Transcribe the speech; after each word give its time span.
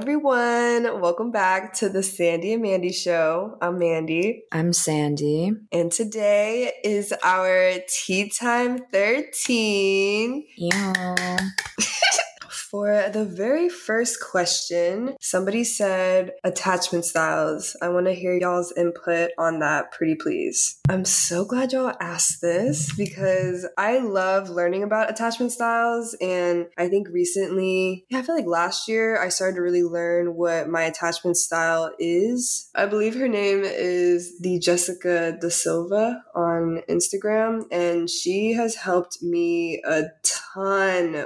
everyone. 0.00 0.98
Welcome 0.98 1.30
back 1.30 1.74
to 1.74 1.90
the 1.90 2.02
Sandy 2.02 2.54
and 2.54 2.62
Mandy 2.62 2.90
Show. 2.90 3.58
I'm 3.60 3.78
Mandy. 3.78 4.44
I'm 4.50 4.72
Sandy. 4.72 5.52
And 5.72 5.92
today 5.92 6.72
is 6.82 7.12
our 7.22 7.74
Tea 7.86 8.30
Time 8.30 8.78
13. 8.90 10.46
Yeah. 10.56 11.36
For 12.70 13.10
the 13.12 13.24
very 13.24 13.68
first 13.68 14.20
question, 14.20 15.16
somebody 15.20 15.64
said 15.64 16.34
attachment 16.44 17.04
styles. 17.04 17.74
I 17.82 17.88
want 17.88 18.06
to 18.06 18.14
hear 18.14 18.32
y'all's 18.32 18.72
input 18.76 19.32
on 19.36 19.58
that, 19.58 19.90
pretty 19.90 20.14
please. 20.14 20.78
I'm 20.88 21.04
so 21.04 21.44
glad 21.44 21.72
y'all 21.72 21.96
asked 22.00 22.40
this 22.40 22.94
because 22.94 23.66
I 23.76 23.98
love 23.98 24.50
learning 24.50 24.84
about 24.84 25.10
attachment 25.10 25.50
styles. 25.50 26.14
And 26.20 26.66
I 26.78 26.88
think 26.88 27.08
recently, 27.08 28.06
I 28.12 28.22
feel 28.22 28.36
like 28.36 28.46
last 28.46 28.86
year 28.86 29.20
I 29.20 29.30
started 29.30 29.56
to 29.56 29.62
really 29.62 29.82
learn 29.82 30.36
what 30.36 30.68
my 30.68 30.82
attachment 30.82 31.38
style 31.38 31.90
is. 31.98 32.70
I 32.76 32.86
believe 32.86 33.16
her 33.16 33.26
name 33.26 33.62
is 33.64 34.38
the 34.38 34.60
Jessica 34.60 35.36
De 35.40 35.50
Silva 35.50 36.22
on 36.36 36.82
Instagram, 36.88 37.64
and 37.72 38.08
she 38.08 38.52
has 38.52 38.76
helped 38.76 39.24
me 39.24 39.82
a 39.84 40.02
ton 40.22 40.49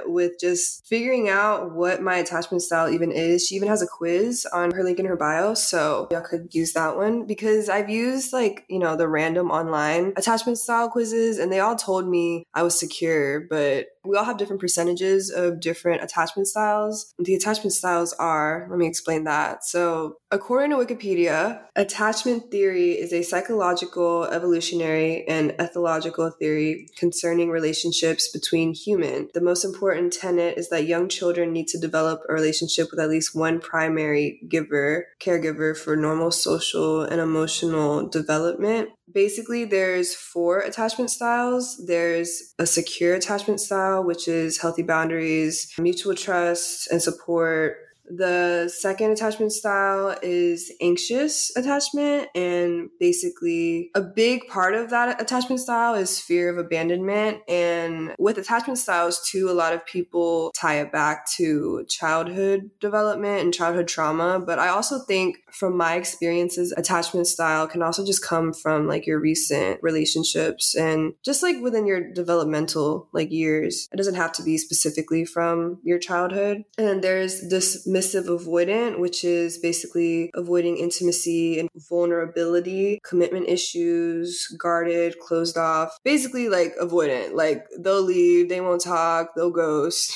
with 0.05 0.33
just 0.39 0.85
figuring 0.87 1.29
out 1.29 1.73
what 1.73 2.01
my 2.01 2.17
attachment 2.17 2.61
style 2.61 2.89
even 2.89 3.11
is. 3.11 3.45
She 3.45 3.55
even 3.55 3.67
has 3.67 3.81
a 3.81 3.87
quiz 3.87 4.45
on 4.53 4.71
her 4.71 4.83
link 4.83 4.99
in 4.99 5.05
her 5.05 5.15
bio. 5.15 5.53
So 5.53 6.07
y'all 6.11 6.21
could 6.21 6.53
use 6.53 6.73
that 6.73 6.95
one 6.95 7.25
because 7.25 7.69
I've 7.69 7.89
used 7.89 8.33
like, 8.33 8.65
you 8.69 8.79
know, 8.79 8.95
the 8.95 9.07
random 9.07 9.51
online 9.51 10.13
attachment 10.17 10.57
style 10.57 10.89
quizzes 10.89 11.39
and 11.39 11.51
they 11.51 11.59
all 11.59 11.75
told 11.75 12.07
me 12.07 12.45
I 12.53 12.63
was 12.63 12.79
secure, 12.79 13.41
but 13.49 13.87
we 14.05 14.17
all 14.17 14.23
have 14.23 14.37
different 14.37 14.61
percentages 14.61 15.29
of 15.29 15.59
different 15.59 16.03
attachment 16.03 16.47
styles. 16.47 17.13
The 17.19 17.35
attachment 17.35 17.73
styles 17.73 18.13
are, 18.13 18.67
let 18.69 18.79
me 18.79 18.87
explain 18.87 19.23
that. 19.25 19.63
So, 19.63 20.17
according 20.31 20.71
to 20.71 20.77
Wikipedia, 20.77 21.61
attachment 21.75 22.51
theory 22.51 22.91
is 22.91 23.13
a 23.13 23.23
psychological, 23.23 24.25
evolutionary, 24.25 25.27
and 25.27 25.51
ethological 25.51 26.31
theory 26.37 26.87
concerning 26.97 27.49
relationships 27.49 28.29
between 28.29 28.73
human. 28.73 29.29
The 29.33 29.41
most 29.41 29.63
important 29.63 30.13
tenet 30.13 30.57
is 30.57 30.69
that 30.69 30.85
young 30.85 31.09
children 31.09 31.53
need 31.53 31.67
to 31.69 31.79
develop 31.79 32.21
a 32.27 32.33
relationship 32.33 32.91
with 32.91 32.99
at 32.99 33.09
least 33.09 33.35
one 33.35 33.59
primary 33.59 34.41
giver, 34.47 35.07
caregiver 35.19 35.77
for 35.77 35.95
normal 35.95 36.31
social 36.31 37.01
and 37.01 37.21
emotional 37.21 38.07
development 38.07 38.89
basically 39.11 39.65
there's 39.65 40.13
four 40.13 40.59
attachment 40.59 41.09
styles. 41.11 41.81
There's 41.85 42.53
a 42.59 42.65
secure 42.65 43.15
attachment 43.15 43.59
style 43.59 44.03
which 44.03 44.27
is 44.27 44.59
healthy 44.59 44.83
boundaries 44.83 45.73
mutual 45.77 46.15
trust 46.15 46.89
and 46.91 47.01
support 47.01 47.77
the 48.09 48.69
second 48.69 49.11
attachment 49.11 49.51
style 49.51 50.17
is 50.21 50.71
anxious 50.81 51.55
attachment. 51.55 52.29
And 52.35 52.89
basically, 52.99 53.91
a 53.95 54.01
big 54.01 54.47
part 54.47 54.75
of 54.75 54.89
that 54.89 55.21
attachment 55.21 55.61
style 55.61 55.95
is 55.95 56.19
fear 56.19 56.49
of 56.49 56.57
abandonment. 56.57 57.39
And 57.47 58.15
with 58.19 58.37
attachment 58.37 58.79
styles, 58.79 59.27
too, 59.29 59.49
a 59.49 59.53
lot 59.53 59.73
of 59.73 59.85
people 59.85 60.51
tie 60.55 60.79
it 60.79 60.91
back 60.91 61.29
to 61.37 61.85
childhood 61.89 62.69
development 62.79 63.41
and 63.41 63.53
childhood 63.53 63.87
trauma. 63.87 64.39
But 64.39 64.59
I 64.59 64.69
also 64.69 64.99
think, 64.99 65.37
from 65.51 65.77
my 65.77 65.95
experiences, 65.95 66.73
attachment 66.75 67.27
style 67.27 67.67
can 67.67 67.81
also 67.81 68.05
just 68.05 68.23
come 68.23 68.53
from 68.53 68.87
like 68.87 69.07
your 69.07 69.19
recent 69.19 69.81
relationships 69.81 70.75
and 70.75 71.13
just 71.23 71.41
like 71.41 71.61
within 71.61 71.87
your 71.87 72.11
developmental 72.11 73.07
like 73.13 73.31
years. 73.31 73.87
It 73.91 73.97
doesn't 73.97 74.15
have 74.15 74.33
to 74.33 74.43
be 74.43 74.57
specifically 74.57 75.25
from 75.25 75.79
your 75.83 75.99
childhood. 75.99 76.63
And 76.77 76.87
then 76.87 77.01
there's 77.01 77.47
this 77.49 77.87
dismissive 77.95 78.27
avoidant, 78.27 78.99
which 78.99 79.23
is 79.23 79.57
basically 79.57 80.29
avoiding 80.33 80.77
intimacy 80.77 81.59
and 81.59 81.69
vulnerability, 81.89 82.99
commitment 83.03 83.47
issues, 83.47 84.47
guarded, 84.59 85.19
closed 85.19 85.57
off. 85.57 85.97
Basically, 86.03 86.49
like 86.49 86.75
avoidant. 86.81 87.33
Like 87.33 87.65
they'll 87.79 88.01
leave, 88.01 88.49
they 88.49 88.61
won't 88.61 88.81
talk, 88.81 89.29
they'll 89.35 89.51
ghost. 89.51 90.11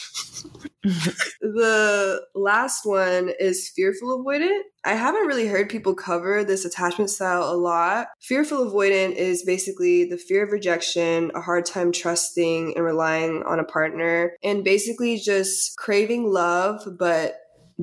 the 1.42 2.22
last 2.36 2.86
one 2.86 3.32
is 3.40 3.72
fearful 3.76 4.24
avoidant. 4.24 4.62
I 4.86 4.94
haven't 4.94 5.28
really 5.28 5.48
heard 5.48 5.70
people 5.70 5.94
cover 5.94 6.44
this 6.44 6.64
attachment 6.64 7.10
style 7.10 7.44
a 7.44 7.56
lot. 7.58 8.08
Fearful 8.22 8.72
avoidant 8.72 9.16
is 9.16 9.44
basically 9.44 10.06
the 10.06 10.18
fear 10.18 10.46
of 10.46 10.54
rejection, 10.54 11.32
a 11.36 11.42
hard 11.42 11.66
time 11.66 11.92
trusting 11.92 12.76
and 12.76 12.86
relying 12.86 13.44
on 13.46 13.60
a 13.60 13.66
partner, 13.66 14.32
and 14.42 14.64
basically 14.64 15.18
just 15.18 15.78
craving 15.78 16.32
love, 16.32 16.82
but 16.98 17.36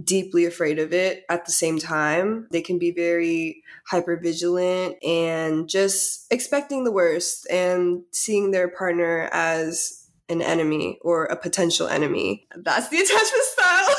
deeply 0.03 0.45
afraid 0.45 0.79
of 0.79 0.93
it 0.93 1.25
at 1.29 1.47
the 1.47 1.53
same 1.53 1.79
time. 1.79 2.47
They 2.51 2.63
can 2.63 2.79
be 2.79 2.91
very 2.91 3.63
hyper 3.89 4.17
vigilant 4.17 5.03
and 5.03 5.69
just 5.69 6.27
expecting 6.31 6.85
the 6.85 6.93
worst 6.93 7.47
and 7.51 8.03
seeing 8.13 8.51
their 8.51 8.69
partner 8.69 9.29
as 9.33 10.07
an 10.29 10.43
enemy 10.43 10.99
or 11.03 11.25
a 11.25 11.37
potential 11.37 11.87
enemy. 11.87 12.47
That's 12.57 12.89
the 12.89 12.97
attachment 13.01 13.45
style 13.45 13.97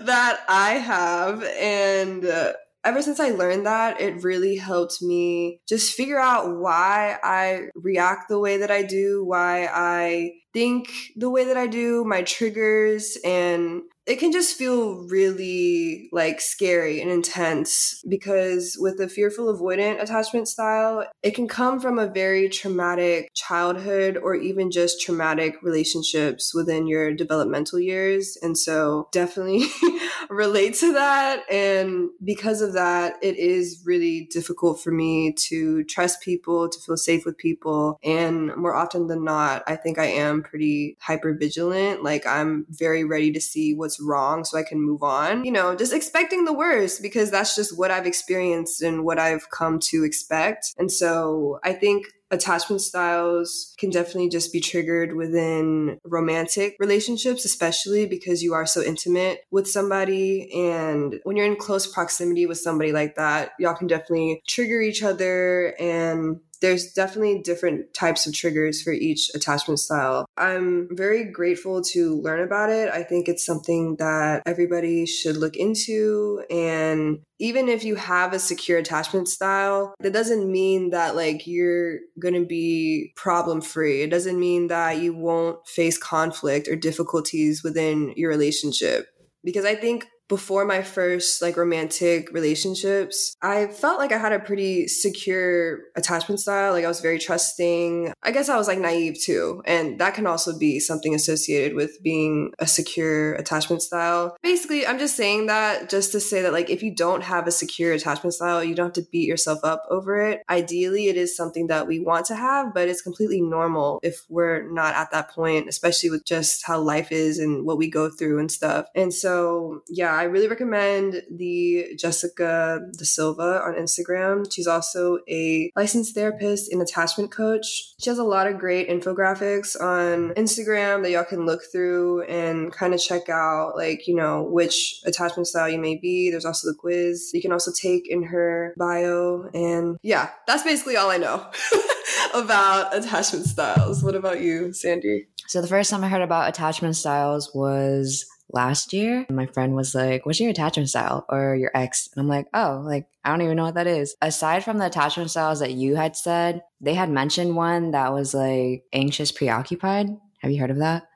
that 0.06 0.40
I 0.48 0.72
have. 0.74 1.42
And 1.44 2.24
uh, 2.24 2.54
ever 2.84 3.02
since 3.02 3.20
I 3.20 3.30
learned 3.30 3.66
that, 3.66 4.00
it 4.00 4.22
really 4.22 4.56
helped 4.56 5.02
me 5.02 5.60
just 5.68 5.94
figure 5.94 6.18
out 6.18 6.58
why 6.58 7.18
I 7.22 7.68
react 7.74 8.28
the 8.28 8.38
way 8.38 8.58
that 8.58 8.70
I 8.70 8.82
do, 8.82 9.24
why 9.24 9.68
I 9.72 10.32
think 10.52 10.88
the 11.16 11.30
way 11.30 11.44
that 11.44 11.56
I 11.56 11.66
do, 11.66 12.04
my 12.04 12.22
triggers, 12.22 13.16
and 13.24 13.82
it 14.06 14.18
can 14.18 14.32
just 14.32 14.56
feel 14.56 15.06
really 15.08 16.08
like 16.10 16.40
scary 16.40 17.00
and 17.00 17.10
intense 17.10 18.02
because 18.08 18.76
with 18.80 18.98
the 18.98 19.08
fearful 19.08 19.54
avoidant 19.54 20.02
attachment 20.02 20.48
style, 20.48 21.04
it 21.22 21.32
can 21.32 21.46
come 21.46 21.78
from 21.78 21.96
a 21.96 22.08
very 22.08 22.48
traumatic 22.48 23.30
childhood 23.34 24.16
or 24.16 24.34
even 24.34 24.72
just 24.72 25.00
traumatic 25.00 25.62
relationships 25.62 26.52
within 26.52 26.88
your 26.88 27.14
developmental 27.14 27.78
years. 27.78 28.36
And 28.42 28.58
so 28.58 29.08
definitely 29.12 29.66
relate 30.30 30.74
to 30.76 30.92
that. 30.94 31.44
And 31.48 32.08
because 32.24 32.62
of 32.62 32.72
that, 32.72 33.14
it 33.22 33.36
is 33.36 33.82
really 33.84 34.28
difficult 34.32 34.80
for 34.80 34.90
me 34.90 35.34
to 35.48 35.84
trust 35.84 36.20
people, 36.20 36.68
to 36.68 36.80
feel 36.80 36.96
safe 36.96 37.24
with 37.24 37.38
people. 37.38 37.98
And 38.02 38.56
more 38.56 38.74
often 38.74 39.06
than 39.06 39.24
not, 39.24 39.62
I 39.68 39.76
think 39.76 39.98
I 39.98 40.06
am 40.06 40.39
pretty 40.42 40.96
hyper 41.00 41.34
vigilant. 41.34 42.02
Like 42.02 42.26
I'm 42.26 42.66
very 42.70 43.04
ready 43.04 43.32
to 43.32 43.40
see 43.40 43.74
what's 43.74 44.00
wrong 44.00 44.44
so 44.44 44.58
I 44.58 44.62
can 44.62 44.80
move 44.80 45.02
on. 45.02 45.44
You 45.44 45.52
know, 45.52 45.74
just 45.74 45.92
expecting 45.92 46.44
the 46.44 46.52
worst 46.52 47.02
because 47.02 47.30
that's 47.30 47.54
just 47.54 47.76
what 47.76 47.90
I've 47.90 48.06
experienced 48.06 48.82
and 48.82 49.04
what 49.04 49.18
I've 49.18 49.50
come 49.50 49.78
to 49.90 50.04
expect. 50.04 50.74
And 50.78 50.90
so 50.90 51.58
I 51.64 51.72
think 51.72 52.06
attachment 52.30 52.80
styles 52.80 53.74
can 53.78 53.90
definitely 53.90 54.28
just 54.28 54.52
be 54.52 54.60
triggered 54.60 55.14
within 55.14 55.98
romantic 56.04 56.76
relationships, 56.78 57.44
especially 57.44 58.06
because 58.06 58.42
you 58.42 58.54
are 58.54 58.66
so 58.66 58.82
intimate 58.82 59.40
with 59.50 59.68
somebody. 59.68 60.50
And 60.52 61.20
when 61.24 61.36
you're 61.36 61.46
in 61.46 61.56
close 61.56 61.86
proximity 61.86 62.46
with 62.46 62.58
somebody 62.58 62.92
like 62.92 63.16
that, 63.16 63.52
y'all 63.58 63.74
can 63.74 63.86
definitely 63.86 64.42
trigger 64.46 64.80
each 64.80 65.02
other 65.02 65.74
and 65.80 66.40
there's 66.60 66.92
definitely 66.92 67.40
different 67.40 67.92
types 67.94 68.26
of 68.26 68.34
triggers 68.34 68.82
for 68.82 68.92
each 68.92 69.30
attachment 69.34 69.80
style. 69.80 70.26
I'm 70.36 70.88
very 70.90 71.24
grateful 71.24 71.82
to 71.82 72.20
learn 72.20 72.40
about 72.40 72.70
it. 72.70 72.90
I 72.90 73.02
think 73.02 73.28
it's 73.28 73.44
something 73.44 73.96
that 73.96 74.42
everybody 74.46 75.06
should 75.06 75.36
look 75.36 75.56
into. 75.56 76.44
And 76.50 77.20
even 77.38 77.68
if 77.68 77.84
you 77.84 77.94
have 77.94 78.34
a 78.34 78.38
secure 78.38 78.78
attachment 78.78 79.28
style, 79.28 79.94
that 80.00 80.12
doesn't 80.12 80.50
mean 80.50 80.90
that 80.90 81.16
like 81.16 81.46
you're 81.46 82.00
going 82.20 82.34
to 82.34 82.46
be 82.46 83.12
problem 83.16 83.60
free. 83.60 84.02
It 84.02 84.10
doesn't 84.10 84.38
mean 84.38 84.68
that 84.68 84.98
you 84.98 85.14
won't 85.14 85.66
face 85.66 85.98
conflict 85.98 86.68
or 86.68 86.76
difficulties 86.76 87.64
within 87.64 88.12
your 88.16 88.30
relationship. 88.30 89.06
Because 89.42 89.64
I 89.64 89.74
think 89.74 90.06
before 90.30 90.64
my 90.64 90.80
first 90.80 91.42
like 91.42 91.56
romantic 91.56 92.32
relationships, 92.32 93.36
I 93.42 93.66
felt 93.66 93.98
like 93.98 94.12
I 94.12 94.18
had 94.18 94.32
a 94.32 94.38
pretty 94.38 94.86
secure 94.86 95.80
attachment 95.96 96.38
style. 96.38 96.72
Like 96.72 96.84
I 96.84 96.88
was 96.88 97.00
very 97.00 97.18
trusting. 97.18 98.14
I 98.22 98.30
guess 98.30 98.48
I 98.48 98.56
was 98.56 98.68
like 98.68 98.78
naive 98.78 99.20
too. 99.20 99.60
And 99.66 99.98
that 100.00 100.14
can 100.14 100.28
also 100.28 100.56
be 100.56 100.78
something 100.78 101.16
associated 101.16 101.74
with 101.74 102.00
being 102.00 102.52
a 102.60 102.66
secure 102.68 103.34
attachment 103.34 103.82
style. 103.82 104.36
Basically, 104.40 104.86
I'm 104.86 105.00
just 105.00 105.16
saying 105.16 105.46
that 105.46 105.90
just 105.90 106.12
to 106.12 106.20
say 106.20 106.42
that 106.42 106.52
like 106.52 106.70
if 106.70 106.80
you 106.80 106.94
don't 106.94 107.24
have 107.24 107.48
a 107.48 107.50
secure 107.50 107.92
attachment 107.92 108.34
style, 108.34 108.62
you 108.62 108.76
don't 108.76 108.86
have 108.86 109.04
to 109.04 109.10
beat 109.10 109.26
yourself 109.26 109.64
up 109.64 109.82
over 109.90 110.20
it. 110.20 110.42
Ideally, 110.48 111.08
it 111.08 111.16
is 111.16 111.36
something 111.36 111.66
that 111.66 111.88
we 111.88 111.98
want 111.98 112.26
to 112.26 112.36
have, 112.36 112.72
but 112.72 112.88
it's 112.88 113.02
completely 113.02 113.40
normal 113.40 113.98
if 114.04 114.24
we're 114.28 114.70
not 114.70 114.94
at 114.94 115.10
that 115.10 115.30
point, 115.30 115.68
especially 115.68 116.10
with 116.10 116.24
just 116.24 116.64
how 116.64 116.80
life 116.80 117.10
is 117.10 117.40
and 117.40 117.66
what 117.66 117.78
we 117.78 117.90
go 117.90 118.08
through 118.08 118.38
and 118.38 118.52
stuff. 118.52 118.86
And 118.94 119.12
so, 119.12 119.82
yeah, 119.88 120.19
I 120.20 120.24
really 120.24 120.48
recommend 120.48 121.22
the 121.30 121.94
Jessica 121.98 122.78
De 122.94 123.06
Silva 123.06 123.62
on 123.64 123.72
Instagram. 123.72 124.52
She's 124.52 124.66
also 124.66 125.20
a 125.30 125.72
licensed 125.74 126.14
therapist 126.14 126.70
and 126.70 126.82
attachment 126.82 127.30
coach. 127.30 127.94
She 127.98 128.10
has 128.10 128.18
a 128.18 128.24
lot 128.24 128.46
of 128.46 128.58
great 128.58 128.90
infographics 128.90 129.80
on 129.80 130.34
Instagram 130.34 131.02
that 131.02 131.10
y'all 131.10 131.24
can 131.24 131.46
look 131.46 131.62
through 131.72 132.24
and 132.24 132.70
kind 132.70 132.92
of 132.92 133.00
check 133.00 133.30
out, 133.30 133.76
like, 133.76 134.06
you 134.06 134.14
know, 134.14 134.42
which 134.42 135.00
attachment 135.06 135.46
style 135.46 135.70
you 135.70 135.78
may 135.78 135.96
be. 135.96 136.30
There's 136.30 136.44
also 136.44 136.68
the 136.68 136.76
quiz 136.76 137.30
you 137.32 137.40
can 137.40 137.50
also 137.50 137.72
take 137.72 138.06
in 138.06 138.22
her 138.24 138.74
bio. 138.76 139.48
And 139.54 139.96
yeah, 140.02 140.28
that's 140.46 140.64
basically 140.64 140.98
all 140.98 141.08
I 141.08 141.16
know 141.16 141.46
about 142.34 142.94
attachment 142.94 143.46
styles. 143.46 144.02
What 144.02 144.14
about 144.14 144.42
you, 144.42 144.74
Sandy? 144.74 145.28
So 145.46 145.62
the 145.62 145.66
first 145.66 145.90
time 145.90 146.04
I 146.04 146.08
heard 146.10 146.20
about 146.20 146.50
attachment 146.50 146.94
styles 146.94 147.54
was 147.54 148.26
last 148.52 148.92
year. 148.92 149.26
My 149.30 149.46
friend 149.46 149.74
was 149.74 149.94
like, 149.94 150.26
What's 150.26 150.40
your 150.40 150.50
attachment 150.50 150.88
style 150.88 151.24
or 151.28 151.56
your 151.56 151.70
ex? 151.74 152.08
And 152.14 152.20
I'm 152.20 152.28
like, 152.28 152.46
Oh, 152.54 152.82
like, 152.84 153.06
I 153.24 153.30
don't 153.30 153.42
even 153.42 153.56
know 153.56 153.64
what 153.64 153.74
that 153.74 153.86
is. 153.86 154.16
Aside 154.22 154.64
from 154.64 154.78
the 154.78 154.86
attachment 154.86 155.30
styles 155.30 155.60
that 155.60 155.72
you 155.72 155.96
had 155.96 156.16
said, 156.16 156.62
they 156.80 156.94
had 156.94 157.10
mentioned 157.10 157.56
one 157.56 157.90
that 157.92 158.12
was 158.12 158.34
like 158.34 158.84
anxious, 158.92 159.32
preoccupied. 159.32 160.08
Have 160.40 160.50
you 160.50 160.60
heard 160.60 160.70
of 160.70 160.78
that? 160.78 161.06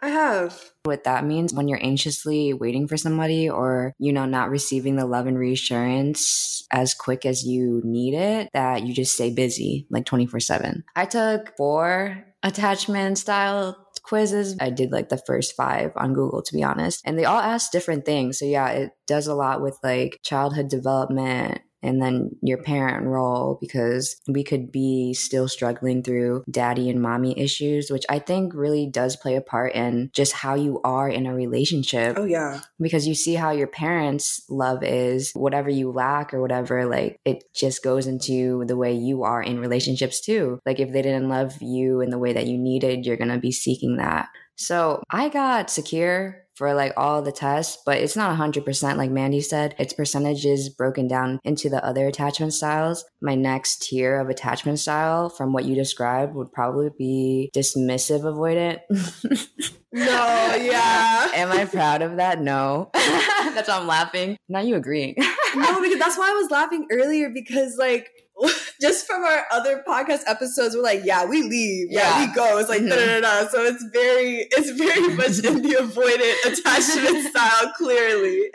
I 0.00 0.08
have. 0.08 0.70
What 0.84 1.04
that 1.04 1.24
means 1.24 1.52
when 1.52 1.68
you're 1.68 1.82
anxiously 1.82 2.54
waiting 2.54 2.88
for 2.88 2.96
somebody 2.96 3.50
or, 3.50 3.94
you 3.98 4.12
know, 4.12 4.24
not 4.24 4.48
receiving 4.48 4.96
the 4.96 5.06
love 5.06 5.26
and 5.26 5.38
reassurance 5.38 6.66
as 6.70 6.94
quick 6.94 7.26
as 7.26 7.44
you 7.44 7.82
need 7.84 8.14
it, 8.14 8.48
that 8.54 8.86
you 8.86 8.94
just 8.94 9.14
stay 9.14 9.30
busy 9.30 9.86
like 9.90 10.06
24 10.06 10.40
7. 10.40 10.84
I 10.96 11.04
took 11.04 11.56
four 11.56 12.24
attachment 12.42 13.18
style 13.18 13.76
quizzes. 14.10 14.56
I 14.60 14.70
did 14.70 14.90
like 14.90 15.08
the 15.08 15.22
first 15.24 15.54
five 15.54 15.92
on 15.96 16.12
Google, 16.12 16.42
to 16.42 16.52
be 16.52 16.64
honest. 16.64 17.00
And 17.06 17.16
they 17.16 17.24
all 17.24 17.38
ask 17.38 17.70
different 17.70 18.04
things. 18.04 18.40
So, 18.40 18.44
yeah, 18.44 18.68
it 18.70 18.90
does 19.06 19.28
a 19.28 19.34
lot 19.34 19.62
with 19.62 19.78
like 19.84 20.18
childhood 20.24 20.68
development, 20.68 21.60
and 21.82 22.02
then 22.02 22.30
your 22.42 22.58
parent 22.58 23.06
role 23.06 23.58
because 23.60 24.16
we 24.28 24.44
could 24.44 24.70
be 24.70 25.14
still 25.14 25.48
struggling 25.48 26.02
through 26.02 26.44
daddy 26.50 26.90
and 26.90 27.00
mommy 27.00 27.38
issues, 27.38 27.90
which 27.90 28.04
I 28.08 28.18
think 28.18 28.54
really 28.54 28.86
does 28.86 29.16
play 29.16 29.36
a 29.36 29.40
part 29.40 29.74
in 29.74 30.10
just 30.14 30.32
how 30.32 30.54
you 30.54 30.80
are 30.84 31.08
in 31.08 31.26
a 31.26 31.34
relationship. 31.34 32.16
Oh, 32.18 32.24
yeah. 32.24 32.60
Because 32.80 33.06
you 33.06 33.14
see 33.14 33.34
how 33.34 33.50
your 33.50 33.66
parents' 33.66 34.42
love 34.48 34.82
is, 34.82 35.32
whatever 35.32 35.70
you 35.70 35.90
lack 35.90 36.34
or 36.34 36.40
whatever, 36.40 36.86
like 36.86 37.20
it 37.24 37.44
just 37.54 37.82
goes 37.82 38.06
into 38.06 38.64
the 38.66 38.76
way 38.76 38.92
you 38.92 39.22
are 39.22 39.42
in 39.42 39.60
relationships 39.60 40.20
too. 40.20 40.60
Like 40.66 40.80
if 40.80 40.92
they 40.92 41.02
didn't 41.02 41.28
love 41.28 41.60
you 41.60 42.00
in 42.00 42.10
the 42.10 42.18
way 42.18 42.32
that 42.32 42.46
you 42.46 42.58
needed, 42.58 43.06
you're 43.06 43.16
going 43.16 43.28
to 43.30 43.38
be 43.38 43.52
seeking 43.52 43.96
that. 43.96 44.28
So 44.56 45.02
I 45.08 45.30
got 45.30 45.70
secure 45.70 46.39
for 46.60 46.74
like 46.74 46.92
all 46.94 47.22
the 47.22 47.32
tests, 47.32 47.82
but 47.86 47.96
it's 47.96 48.16
not 48.16 48.38
100% 48.38 48.96
like 48.98 49.10
Mandy 49.10 49.40
said. 49.40 49.74
Its 49.78 49.94
percentages 49.94 50.68
broken 50.68 51.08
down 51.08 51.40
into 51.42 51.70
the 51.70 51.82
other 51.82 52.06
attachment 52.06 52.52
styles. 52.52 53.02
My 53.22 53.34
next 53.34 53.80
tier 53.88 54.20
of 54.20 54.28
attachment 54.28 54.78
style 54.78 55.30
from 55.30 55.54
what 55.54 55.64
you 55.64 55.74
described 55.74 56.34
would 56.34 56.52
probably 56.52 56.90
be 56.98 57.50
dismissive 57.56 58.24
avoidant. 58.24 58.80
no, 59.94 60.54
yeah. 60.60 61.30
Am 61.34 61.50
I 61.50 61.64
proud 61.64 62.02
of 62.02 62.16
that? 62.16 62.42
No. 62.42 62.90
that's 62.94 63.68
why 63.68 63.78
I'm 63.78 63.86
laughing. 63.86 64.36
Now 64.46 64.60
you 64.60 64.76
agreeing. 64.76 65.14
no, 65.56 65.80
because 65.80 65.98
that's 65.98 66.18
why 66.18 66.28
I 66.28 66.34
was 66.34 66.50
laughing 66.50 66.86
earlier 66.92 67.30
because 67.30 67.78
like 67.78 68.10
just 68.80 69.06
from 69.06 69.24
our 69.24 69.46
other 69.50 69.82
podcast 69.86 70.20
episodes, 70.26 70.74
we're 70.74 70.82
like, 70.82 71.02
yeah, 71.04 71.24
we 71.24 71.42
leave, 71.42 71.88
yeah, 71.90 72.20
yeah 72.20 72.26
we 72.26 72.34
go. 72.34 72.58
It's 72.58 72.68
like, 72.68 72.80
mm-hmm. 72.80 72.88
da, 72.88 73.20
da, 73.20 73.42
da, 73.42 73.48
so 73.48 73.62
it's 73.64 73.84
very, 73.92 74.46
it's 74.50 74.70
very 74.70 75.08
much 75.14 75.44
in 75.44 75.62
the 75.62 75.76
avoidant 75.80 76.52
attachment 76.52 77.26
style, 77.30 77.72
clearly. 77.76 78.50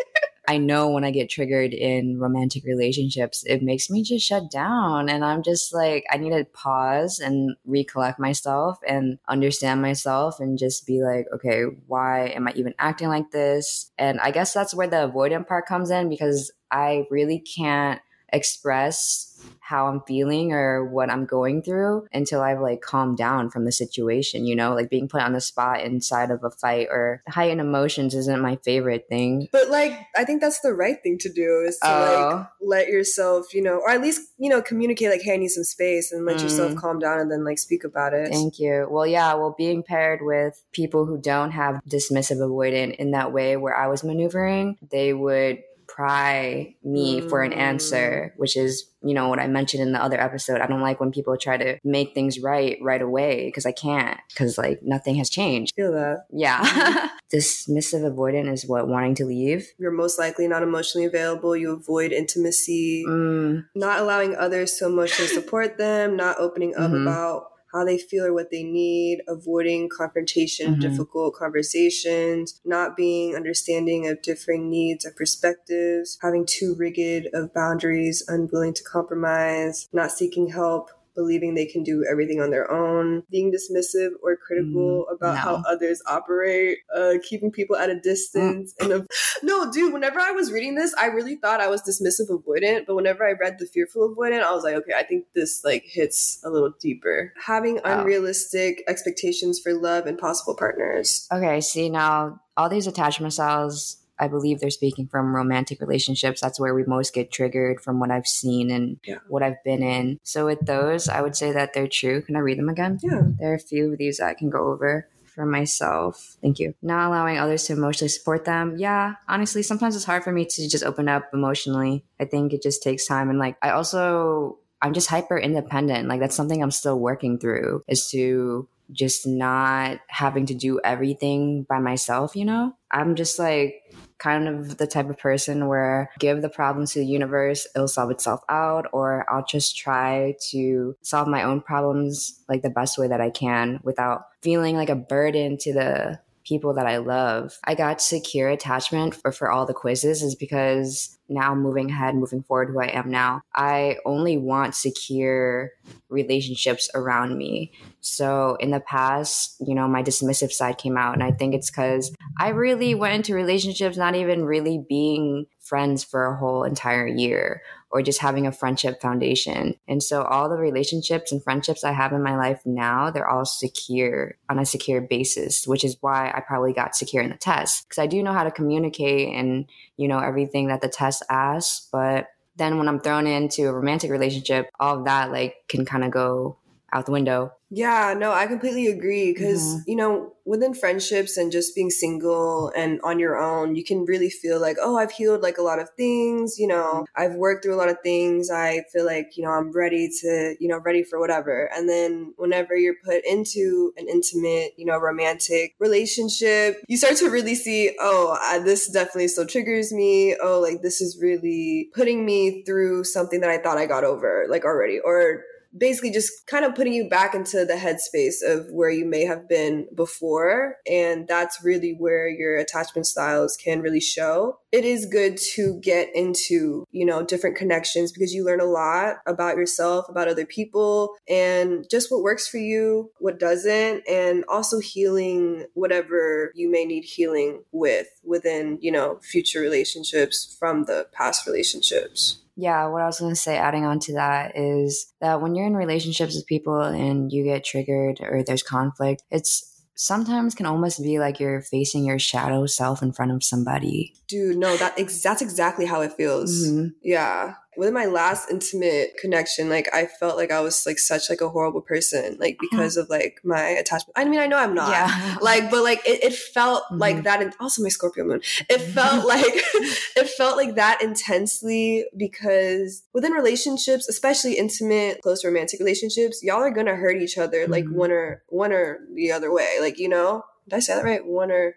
I 0.48 0.58
know 0.58 0.90
when 0.90 1.04
I 1.04 1.12
get 1.12 1.30
triggered 1.30 1.74
in 1.74 2.20
romantic 2.20 2.66
relationships, 2.66 3.44
it 3.46 3.64
makes 3.64 3.90
me 3.90 4.04
just 4.04 4.26
shut 4.26 4.52
down. 4.52 5.10
And 5.10 5.26
I'm 5.26 5.42
just 5.42 5.74
like, 5.74 6.06
I 6.12 6.18
need 6.18 6.32
to 6.32 6.46
pause 6.46 7.20
and 7.20 7.56
recollect 7.66 8.20
myself 8.20 8.78
and 8.88 9.18
understand 9.28 9.82
myself 9.82 10.40
and 10.40 10.58
just 10.58 10.86
be 10.86 11.02
like, 11.02 11.26
okay, 11.34 11.64
why 11.88 12.28
am 12.28 12.48
I 12.48 12.54
even 12.56 12.76
acting 12.78 13.08
like 13.08 13.32
this? 13.32 13.92
And 13.98 14.20
I 14.20 14.32
guess 14.32 14.54
that's 14.54 14.74
where 14.74 14.88
the 14.88 15.12
avoidant 15.12 15.48
part 15.48 15.66
comes 15.66 15.90
in 15.90 16.10
because 16.10 16.52
I 16.70 17.06
really 17.10 17.40
can't 17.40 18.00
express 18.32 19.32
how 19.60 19.88
I'm 19.88 20.02
feeling 20.02 20.54
or 20.54 20.86
what 20.86 21.10
I'm 21.10 21.26
going 21.26 21.62
through 21.62 22.08
until 22.14 22.42
I've 22.42 22.60
like 22.60 22.82
calmed 22.82 23.18
down 23.18 23.50
from 23.50 23.66
the 23.66 23.72
situation, 23.72 24.46
you 24.46 24.56
know, 24.56 24.74
like 24.74 24.90
being 24.90 25.08
put 25.08 25.22
on 25.22 25.34
the 25.34 25.42
spot 25.42 25.82
inside 25.82 26.32
of 26.32 26.44
a 26.44 26.52
fight 26.52 26.88
or 26.90 27.24
heightened 27.28 27.62
emotions 27.62 28.14
isn't 28.14 28.42
my 28.42 28.58
favorite 28.58 29.08
thing. 29.10 29.48
But 29.52 29.70
like, 29.70 29.94
I 30.16 30.24
think 30.24 30.42
that's 30.42 30.60
the 30.62 30.74
right 30.74 31.02
thing 31.02 31.18
to 31.20 31.32
do 31.32 31.64
is 31.68 31.78
to 31.80 31.88
oh. 31.88 32.36
like 32.36 32.48
let 32.62 32.88
yourself, 32.90 33.54
you 33.54 33.62
know, 33.62 33.78
or 33.78 33.90
at 33.90 34.02
least, 34.02 34.22
you 34.38 34.50
know, 34.50 34.62
communicate 34.62 35.10
like, 35.10 35.22
hey, 35.22 35.34
I 35.34 35.38
need 35.38 35.50
some 35.50 35.64
space 35.64 36.12
and 36.12 36.26
let 36.26 36.38
mm. 36.38 36.44
yourself 36.44 36.76
calm 36.76 37.00
down 37.00 37.20
and 37.20 37.32
then 37.32 37.44
like 37.44 37.58
speak 37.58 37.84
about 37.84 38.14
it. 38.14 38.30
Thank 38.30 38.60
you. 38.60 38.88
Well, 38.90 39.08
yeah, 39.08 39.34
well, 39.34 39.56
being 39.58 39.84
paired 39.84 40.20
with 40.22 40.62
people 40.74 41.06
who 41.06 41.20
don't 41.20 41.52
have 41.52 41.82
dismissive 41.88 42.38
avoidant 42.38 42.96
in 42.96 43.12
that 43.12 43.34
way 43.34 43.58
where 43.58 43.76
I 43.76 43.88
was 43.88 44.04
maneuvering, 44.04 44.78
they 44.92 45.14
would 45.14 45.64
pry 45.96 46.76
me 46.84 47.22
mm. 47.22 47.30
for 47.30 47.42
an 47.42 47.54
answer, 47.54 48.34
mm. 48.34 48.40
which 48.40 48.58
is, 48.58 48.90
you 49.02 49.14
know, 49.14 49.30
what 49.30 49.40
I 49.40 49.48
mentioned 49.48 49.82
in 49.82 49.94
the 49.94 50.04
other 50.04 50.20
episode. 50.20 50.60
I 50.60 50.68
don't 50.68 50.82
like 50.82 51.00
when 51.00 51.12
people 51.12 51.38
try 51.38 51.58
to 51.58 51.78
make 51.84 52.14
things 52.14 52.40
right 52.40 52.78
right 52.82 53.02
away 53.02 53.46
because 53.46 53.66
I 53.66 53.72
can't, 53.72 54.20
because 54.30 54.58
like 54.58 54.82
nothing 54.84 55.16
has 55.16 55.30
changed. 55.30 55.74
Feel 55.76 55.94
that. 55.94 56.26
Yeah. 56.32 57.10
Dismissive 57.34 58.04
avoidant 58.04 58.52
is 58.52 58.66
what 58.68 58.88
wanting 58.88 59.16
to 59.16 59.26
leave. 59.26 59.68
You're 59.80 59.92
most 59.92 60.20
likely 60.20 60.48
not 60.48 60.64
emotionally 60.64 61.06
available. 61.06 61.56
You 61.56 61.72
avoid 61.72 62.12
intimacy, 62.12 63.06
mm. 63.08 63.66
not 63.74 64.00
allowing 64.00 64.36
others 64.36 64.76
to 64.76 64.86
emotionally 64.88 65.32
support 65.32 65.78
them, 65.78 66.18
not 66.18 66.40
opening 66.40 66.76
up 66.76 66.92
mm-hmm. 66.92 67.08
about 67.08 67.46
how 67.76 67.84
they 67.84 67.98
feel 67.98 68.26
or 68.26 68.34
what 68.34 68.52
they 68.52 68.64
need, 68.64 69.22
avoiding 69.28 69.90
confrontation, 69.90 70.72
mm-hmm. 70.74 70.82
difficult 70.82 71.36
conversations, 71.36 72.62
not 72.64 72.96
being 72.96 73.36
understanding 73.36 74.08
of 74.08 74.22
differing 74.22 74.70
needs 74.70 75.06
or 75.06 75.12
perspectives, 75.12 76.18
having 76.22 76.46
too 76.46 76.74
rigid 76.78 77.28
of 77.34 77.54
boundaries, 77.54 78.24
unwilling 78.30 78.74
to 78.74 78.84
compromise, 78.84 79.90
not 79.92 80.12
seeking 80.12 80.48
help, 80.48 80.90
believing 81.16 81.56
they 81.56 81.66
can 81.66 81.84
do 81.84 82.06
everything 82.10 82.42
on 82.42 82.52
their 82.52 82.70
own, 82.72 83.24
being 83.30 83.52
dismissive 83.52 84.12
or 84.22 84.36
critical 84.36 85.06
mm, 85.10 85.16
about 85.16 85.36
no. 85.36 85.40
how 85.40 85.64
others 85.68 86.02
operate, 86.08 86.80
uh, 86.96 87.14
keeping 87.28 87.52
people 87.52 87.76
at 87.76 87.90
a 87.90 88.00
distance. 88.00 88.74
Mm. 88.80 88.84
And 88.84 88.94
a- 88.94 89.08
no, 89.44 89.72
dude, 89.72 89.94
whenever 89.94 90.20
I 90.20 90.32
was 90.32 90.52
reading 90.52 90.76
this, 90.76 90.94
I 90.98 91.08
really 91.08 91.36
thought 91.36 91.62
I 91.62 91.68
was 91.68 91.82
dismissive 91.82 92.30
avoidant, 92.30 92.86
but 92.86 92.96
whenever 92.96 93.28
I 93.28 93.34
read 93.34 93.58
the 93.60 93.66
fearful 93.66 94.14
avoidant, 94.16 94.44
I 94.44 94.54
was 94.54 94.64
like, 94.64 94.76
okay, 94.76 94.94
I 94.96 95.04
think 95.04 95.26
this 95.34 95.64
like 95.64 95.84
hits 95.86 96.40
a 96.44 96.50
little 96.50 96.74
deeper. 96.80 97.34
Having 97.46 97.80
unrealistic 97.84 98.84
expectations 98.88 99.60
for 99.60 99.74
love 99.74 100.06
and 100.06 100.18
possible 100.18 100.56
partners. 100.56 101.28
Okay, 101.32 101.62
see 101.62 101.90
now 101.90 102.42
all 102.58 102.70
these 102.70 102.88
attachment 102.88 103.34
styles 103.34 103.98
I 104.18 104.28
believe 104.28 104.60
they're 104.60 104.70
speaking 104.70 105.08
from 105.08 105.36
romantic 105.36 105.82
relationships. 105.82 106.42
That's 106.42 106.60
where 106.60 106.74
we 106.74 106.84
most 106.86 107.14
get 107.14 107.32
triggered 107.32 107.82
from 107.82 108.00
what 108.00 108.12
I've 108.12 108.28
seen 108.28 108.72
and 108.72 109.00
yeah. 109.06 109.20
what 109.28 109.44
I've 109.44 109.64
been 109.64 109.84
in. 109.84 110.20
So 110.24 110.46
with 110.46 110.60
those, 110.62 111.10
I 111.10 111.22
would 111.22 111.36
say 111.36 111.52
that 111.52 111.74
they're 111.74 111.88
true. 111.88 112.22
Can 112.22 112.36
I 112.36 112.40
read 112.40 112.58
them 112.58 112.70
again? 112.70 113.00
Yeah. 113.02 113.22
There 113.40 113.52
are 113.52 113.56
a 113.56 113.60
few 113.60 113.92
of 113.92 113.98
these 113.98 114.18
that 114.18 114.28
I 114.30 114.34
can 114.34 114.50
go 114.50 114.72
over 114.72 115.08
for 115.26 115.46
myself. 115.46 116.38
Thank 116.42 116.60
you. 116.60 116.74
Not 116.82 117.08
allowing 117.08 117.38
others 117.38 117.66
to 117.66 117.74
emotionally 117.74 118.10
support 118.10 118.46
them. 118.46 118.76
Yeah, 118.78 119.16
honestly, 119.28 119.64
sometimes 119.64 119.96
it's 119.96 120.06
hard 120.06 120.24
for 120.24 120.32
me 120.32 120.46
to 120.46 120.70
just 120.70 120.86
open 120.86 121.10
up 121.10 121.26
emotionally. 121.34 122.06
I 122.20 122.26
think 122.26 122.54
it 122.54 122.64
just 122.64 122.82
takes 122.82 123.06
time. 123.06 123.30
And 123.30 123.38
like, 123.38 123.58
I 123.62 123.72
also, 123.72 124.60
I'm 124.82 124.94
just 124.94 125.10
hyper 125.10 125.38
independent. 125.38 126.08
Like, 126.08 126.22
that's 126.22 126.36
something 126.36 126.64
I'm 126.64 126.72
still 126.72 126.98
working 126.98 127.38
through 127.38 127.84
is 127.88 128.10
to 128.12 128.70
just 128.92 129.28
not 129.28 130.00
having 130.08 130.46
to 130.46 130.54
do 130.54 130.80
everything 130.84 131.64
by 131.64 131.80
myself, 131.80 132.36
you 132.36 132.46
know? 132.46 132.74
I'm 132.92 133.16
just 133.16 133.38
like, 133.38 133.82
kind 134.18 134.48
of 134.48 134.78
the 134.78 134.88
type 134.88 135.10
of 135.10 135.18
person 135.18 135.68
where 135.68 136.10
give 136.20 136.42
the 136.42 136.50
problem 136.50 136.86
to 136.86 137.00
the 137.00 137.06
universe, 137.06 137.68
it'll 137.76 137.88
solve 137.88 138.12
itself 138.12 138.42
out, 138.50 138.88
or 138.94 139.26
I'll 139.30 139.46
just 139.46 139.78
try 139.78 140.36
to 140.52 140.96
solve 141.02 141.28
my 141.28 141.44
own 141.44 141.62
problems 141.62 142.42
like 142.48 142.62
the 142.62 142.70
best 142.70 142.98
way 142.98 143.08
that 143.08 143.22
I 143.22 143.30
can 143.30 143.80
without 143.84 144.26
feeling 144.42 144.76
like 144.76 144.90
a 144.90 144.96
burden 144.96 145.58
to 145.60 145.74
the 145.74 146.20
people 146.46 146.74
that 146.76 146.86
I 146.86 146.98
love. 146.98 147.58
I 147.64 147.76
got 147.76 148.02
secure 148.02 148.50
attachment 148.50 149.16
for, 149.16 149.32
for 149.32 149.52
all 149.52 149.66
the 149.66 149.74
quizzes 149.74 150.22
is 150.22 150.36
because 150.36 151.18
now 151.28 151.56
moving 151.56 151.90
ahead, 151.90 152.16
moving 152.16 152.44
forward, 152.44 152.70
who 152.70 152.80
I 152.80 152.88
am 152.88 153.10
now, 153.10 153.42
I 153.56 153.98
only 154.06 154.38
want 154.38 154.76
secure 154.76 155.72
relationships 156.10 156.90
around 156.94 157.38
me. 157.38 157.72
So 158.02 158.58
in 158.60 158.70
the 158.70 158.80
past, 158.80 159.56
you 159.66 159.74
know, 159.74 159.88
my 159.88 160.04
dismissive 160.04 160.52
side 160.52 160.78
came 160.78 160.98
out. 160.98 161.16
And 161.16 161.24
I 161.24 161.32
think 161.32 161.56
it's 161.56 161.72
because 161.72 162.16
I 162.40 162.50
really 162.50 162.94
went 162.94 163.16
into 163.16 163.34
relationships 163.34 163.98
not 163.98 164.16
even 164.16 164.46
really 164.46 164.84
being 164.88 165.48
friends 165.60 166.04
for 166.04 166.26
a 166.28 166.38
whole 166.38 166.64
entire 166.64 167.08
year 167.08 167.64
or 167.96 168.02
just 168.02 168.20
having 168.20 168.46
a 168.46 168.52
friendship 168.52 169.02
foundation. 169.02 169.74
And 169.88 170.04
so 170.04 170.24
all 170.24 170.50
the 170.50 170.58
relationships 170.58 171.32
and 171.32 171.42
friendships 171.42 171.86
I 171.86 171.94
have 171.94 172.12
in 172.12 172.22
my 172.22 172.36
life 172.36 172.60
now, 172.66 173.10
they're 173.10 173.30
all 173.30 173.46
secure 173.46 174.36
on 174.50 174.60
a 174.60 174.66
secure 174.66 175.00
basis, 175.00 175.66
which 175.66 175.86
is 175.86 175.96
why 176.02 176.30
I 176.36 176.42
probably 176.46 176.74
got 176.74 176.98
secure 176.98 177.24
in 177.24 177.30
the 177.30 177.38
test 177.38 177.88
because 177.88 178.02
I 178.02 178.08
do 178.08 178.22
know 178.22 178.34
how 178.34 178.44
to 178.44 178.52
communicate 178.52 179.34
and, 179.34 179.70
you 179.96 180.10
know, 180.10 180.20
everything 180.20 180.68
that 180.68 180.82
the 180.82 180.90
test 180.90 181.24
asks, 181.30 181.88
but 181.90 182.28
then 182.58 182.78
when 182.78 182.90
I'm 182.90 183.00
thrown 183.00 183.28
into 183.28 183.70
a 183.70 183.74
romantic 183.74 184.12
relationship, 184.12 184.70
all 184.78 185.00
of 185.00 185.06
that 185.06 185.32
like 185.32 185.56
can 185.70 185.86
kind 185.86 186.04
of 186.04 186.12
go 186.12 186.58
out 186.92 187.06
the 187.06 187.14
window. 187.14 187.54
Yeah, 187.76 188.14
no, 188.18 188.32
I 188.32 188.48
completely 188.48 188.88
agree 188.88 189.34
because, 189.34 189.62
mm-hmm. 189.62 189.90
you 189.90 189.98
know, 189.98 190.32
within 190.46 190.74
friendships 190.74 191.36
and 191.36 191.52
just 191.52 191.76
being 191.76 191.90
single 191.90 192.72
and 192.74 193.02
on 193.04 193.20
your 193.20 193.38
own, 193.38 193.76
you 193.76 193.84
can 193.84 194.06
really 194.06 194.30
feel 194.30 194.62
like, 194.62 194.78
oh, 194.82 194.98
I've 194.98 195.12
healed 195.12 195.42
like 195.42 195.58
a 195.58 195.62
lot 195.62 195.80
of 195.80 195.90
things, 195.98 196.58
you 196.58 196.68
know, 196.68 197.06
I've 197.18 197.34
worked 197.34 197.66
through 197.66 197.76
a 197.76 197.82
lot 197.84 197.90
of 197.90 197.98
things. 198.02 198.50
I 198.50 198.86
feel 198.94 199.06
like, 199.06 199.36
you 199.36 199.44
know, 199.44 199.50
I'm 199.50 199.74
ready 199.74 200.10
to, 200.22 200.56
you 200.58 200.70
know, 200.70 200.78
ready 200.78 201.04
for 201.04 201.20
whatever. 201.20 201.70
And 201.76 201.90
then 201.90 202.34
whenever 202.38 202.78
you're 202.78 202.96
put 203.04 203.26
into 203.26 203.92
an 203.98 204.08
intimate, 204.08 204.72
you 204.78 204.86
know, 204.86 204.98
romantic 204.98 205.76
relationship, 205.78 206.82
you 206.88 206.96
start 206.96 207.18
to 207.18 207.30
really 207.30 207.56
see, 207.56 207.94
oh, 208.00 208.38
I, 208.42 208.60
this 208.60 208.88
definitely 208.88 209.28
still 209.28 209.48
triggers 209.48 209.92
me. 209.92 210.38
Oh, 210.42 210.62
like 210.62 210.82
this 210.82 211.02
is 211.02 211.20
really 211.22 211.90
putting 211.94 212.26
me 212.26 212.64
through 212.64 213.04
something 213.04 213.42
that 213.42 213.50
I 213.50 213.58
thought 213.58 213.78
I 213.78 213.86
got 213.86 214.06
over 214.06 214.46
like 214.48 214.64
already 214.64 215.02
or 215.04 215.44
basically 215.78 216.12
just 216.12 216.46
kind 216.48 216.66
of 216.66 216.76
putting 216.76 216.94
you 216.94 217.10
back 217.10 217.34
into 217.34 217.66
the 217.66 217.74
headspace 217.74 218.44
of 218.46 218.68
where 218.72 218.90
you 218.90 219.06
may 219.06 219.26
have 219.26 219.48
been 219.48 219.88
before. 219.96 220.78
And 220.90 221.28
that's 221.28 221.64
really 221.64 221.96
where 221.98 222.28
your 222.28 222.58
attachment 222.58 223.08
styles 223.08 223.58
can 223.58 223.82
really 223.82 224.00
show. 224.00 224.60
It 224.72 224.86
is 224.86 225.06
good 225.06 225.38
to 225.54 225.80
get 225.82 226.10
into, 226.14 226.86
you 226.92 227.06
know, 227.06 227.24
different 227.24 227.56
connections 227.56 228.12
because 228.12 228.34
you 228.34 228.44
learn 228.46 228.60
a 228.60 228.66
lot 228.66 229.18
about 229.26 229.58
yourself, 229.58 230.10
about 230.10 230.28
other 230.28 230.46
people, 230.46 231.16
and 231.30 231.86
just 231.90 232.12
what 232.12 232.24
works 232.24 232.48
for 232.48 232.58
you, 232.58 233.12
what 233.20 233.40
doesn't, 233.40 234.04
and 234.10 234.44
also 234.50 234.80
healing 234.80 235.66
whatever 235.74 236.52
you 236.56 236.70
may 236.70 236.86
need 236.86 237.04
healing 237.04 237.64
with 237.72 238.08
within, 238.24 238.78
you 238.82 238.92
know, 238.92 239.20
future 239.22 239.62
relationships 239.62 240.56
from 240.60 240.86
the 240.86 241.08
past 241.14 241.48
relationships. 241.48 242.42
Yeah, 242.56 242.88
what 242.88 243.02
I 243.02 243.06
was 243.06 243.20
going 243.20 243.32
to 243.32 243.36
say, 243.36 243.58
adding 243.58 243.86
on 243.86 244.00
to 244.00 244.14
that, 244.14 244.54
is 244.56 245.14
that 245.20 245.42
when 245.42 245.56
you're 245.56 245.68
in 245.68 245.76
relationships 245.76 246.36
with 246.36 246.46
people 246.46 246.82
and 246.82 247.32
you 247.32 247.44
get 247.44 247.66
triggered 247.66 248.20
or 248.22 248.44
there's 248.44 248.64
conflict, 248.64 249.24
it's 249.30 249.72
sometimes 249.96 250.56
can 250.56 250.66
almost 250.66 251.02
be 251.02 251.20
like 251.20 251.40
you're 251.40 251.62
facing 251.62 252.06
your 252.06 252.20
shadow 252.20 252.66
self 252.66 253.02
in 253.02 253.12
front 253.12 253.32
of 253.32 253.44
somebody. 253.44 254.14
Dude, 254.28 254.58
no, 254.58 254.76
that 254.78 254.98
ex- 254.98 255.22
that's 255.22 255.42
exactly 255.42 255.86
how 255.86 256.02
it 256.02 256.14
feels. 256.14 256.66
Mm-hmm. 256.66 256.88
Yeah 257.02 257.56
with 257.78 257.94
my 257.94 258.06
last 258.06 258.50
intimate 258.50 259.18
connection 259.18 259.70
like 259.70 259.88
i 259.94 260.06
felt 260.06 260.38
like 260.38 260.52
i 260.52 260.60
was 260.60 260.86
like 260.86 261.00
such 261.00 261.30
like 261.30 261.42
a 261.42 261.50
horrible 261.50 261.82
person 261.82 262.38
like 262.40 262.56
uh-huh. 262.56 262.68
because 262.72 262.98
of 262.98 263.10
like 263.10 263.40
my 263.44 263.62
attachment 263.62 264.14
i 264.16 264.26
mean 264.26 264.40
i 264.40 264.48
know 264.48 264.58
i'm 264.58 264.74
not 264.74 264.90
yeah. 264.90 265.38
like 265.42 265.70
but 265.70 265.84
like 265.84 266.00
it, 266.08 266.24
it 266.24 266.34
felt 266.34 266.84
mm-hmm. 266.86 266.98
like 266.98 267.24
that 267.24 267.42
and 267.42 267.54
also 267.60 267.82
my 267.82 267.90
scorpio 267.90 268.24
moon 268.24 268.42
it 268.70 268.80
felt 268.80 269.26
like 269.28 269.44
it 269.46 270.30
felt 270.30 270.58
like 270.58 270.76
that 270.76 271.02
intensely 271.02 272.06
because 272.18 273.04
within 273.14 273.32
relationships 273.32 274.08
especially 274.08 274.54
intimate 274.54 275.22
close 275.22 275.44
romantic 275.44 275.80
relationships 275.80 276.42
y'all 276.44 276.62
are 276.62 276.72
gonna 276.72 276.96
hurt 276.96 277.22
each 277.22 277.38
other 277.38 277.64
mm-hmm. 277.64 277.72
like 277.72 277.88
one 277.90 278.12
or 278.12 278.44
one 278.50 278.72
or 278.72 279.00
the 279.14 279.32
other 279.32 279.52
way 279.52 279.78
like 279.80 280.00
you 280.00 280.10
know 280.10 280.44
did 280.68 280.76
i 280.76 280.80
say 280.80 280.96
that 280.96 281.04
right 281.04 281.26
one 281.26 281.52
or 281.52 281.76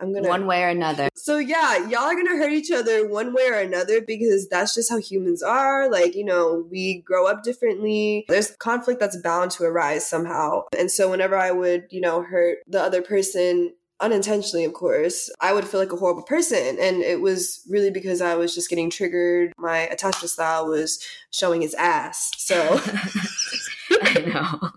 I'm 0.00 0.12
gonna 0.12 0.28
one 0.28 0.46
way 0.46 0.62
or 0.62 0.68
another. 0.68 1.08
So 1.14 1.38
yeah, 1.38 1.88
y'all 1.88 2.00
are 2.00 2.14
gonna 2.14 2.36
hurt 2.36 2.52
each 2.52 2.72
other 2.72 3.06
one 3.06 3.32
way 3.32 3.46
or 3.48 3.58
another 3.58 4.00
because 4.00 4.48
that's 4.48 4.74
just 4.74 4.90
how 4.90 4.98
humans 4.98 5.42
are. 5.42 5.90
Like, 5.90 6.14
you 6.14 6.24
know, 6.24 6.66
we 6.70 7.02
grow 7.02 7.26
up 7.26 7.44
differently. 7.44 8.24
There's 8.28 8.50
conflict 8.56 9.00
that's 9.00 9.16
bound 9.16 9.52
to 9.52 9.64
arise 9.64 10.06
somehow. 10.06 10.64
And 10.76 10.90
so 10.90 11.10
whenever 11.10 11.36
I 11.36 11.52
would, 11.52 11.86
you 11.90 12.00
know, 12.00 12.22
hurt 12.22 12.58
the 12.66 12.82
other 12.82 13.02
person 13.02 13.72
unintentionally, 14.00 14.64
of 14.64 14.72
course, 14.72 15.30
I 15.40 15.52
would 15.52 15.66
feel 15.66 15.78
like 15.78 15.92
a 15.92 15.96
horrible 15.96 16.24
person. 16.24 16.76
And 16.80 17.02
it 17.02 17.20
was 17.20 17.62
really 17.68 17.90
because 17.90 18.20
I 18.20 18.34
was 18.34 18.54
just 18.54 18.68
getting 18.68 18.90
triggered. 18.90 19.52
My 19.56 19.78
attachment 19.78 20.30
style 20.30 20.66
was 20.66 20.98
showing 21.30 21.62
its 21.62 21.74
ass. 21.74 22.32
So 22.36 22.80
I 24.02 24.20
know. 24.20 24.70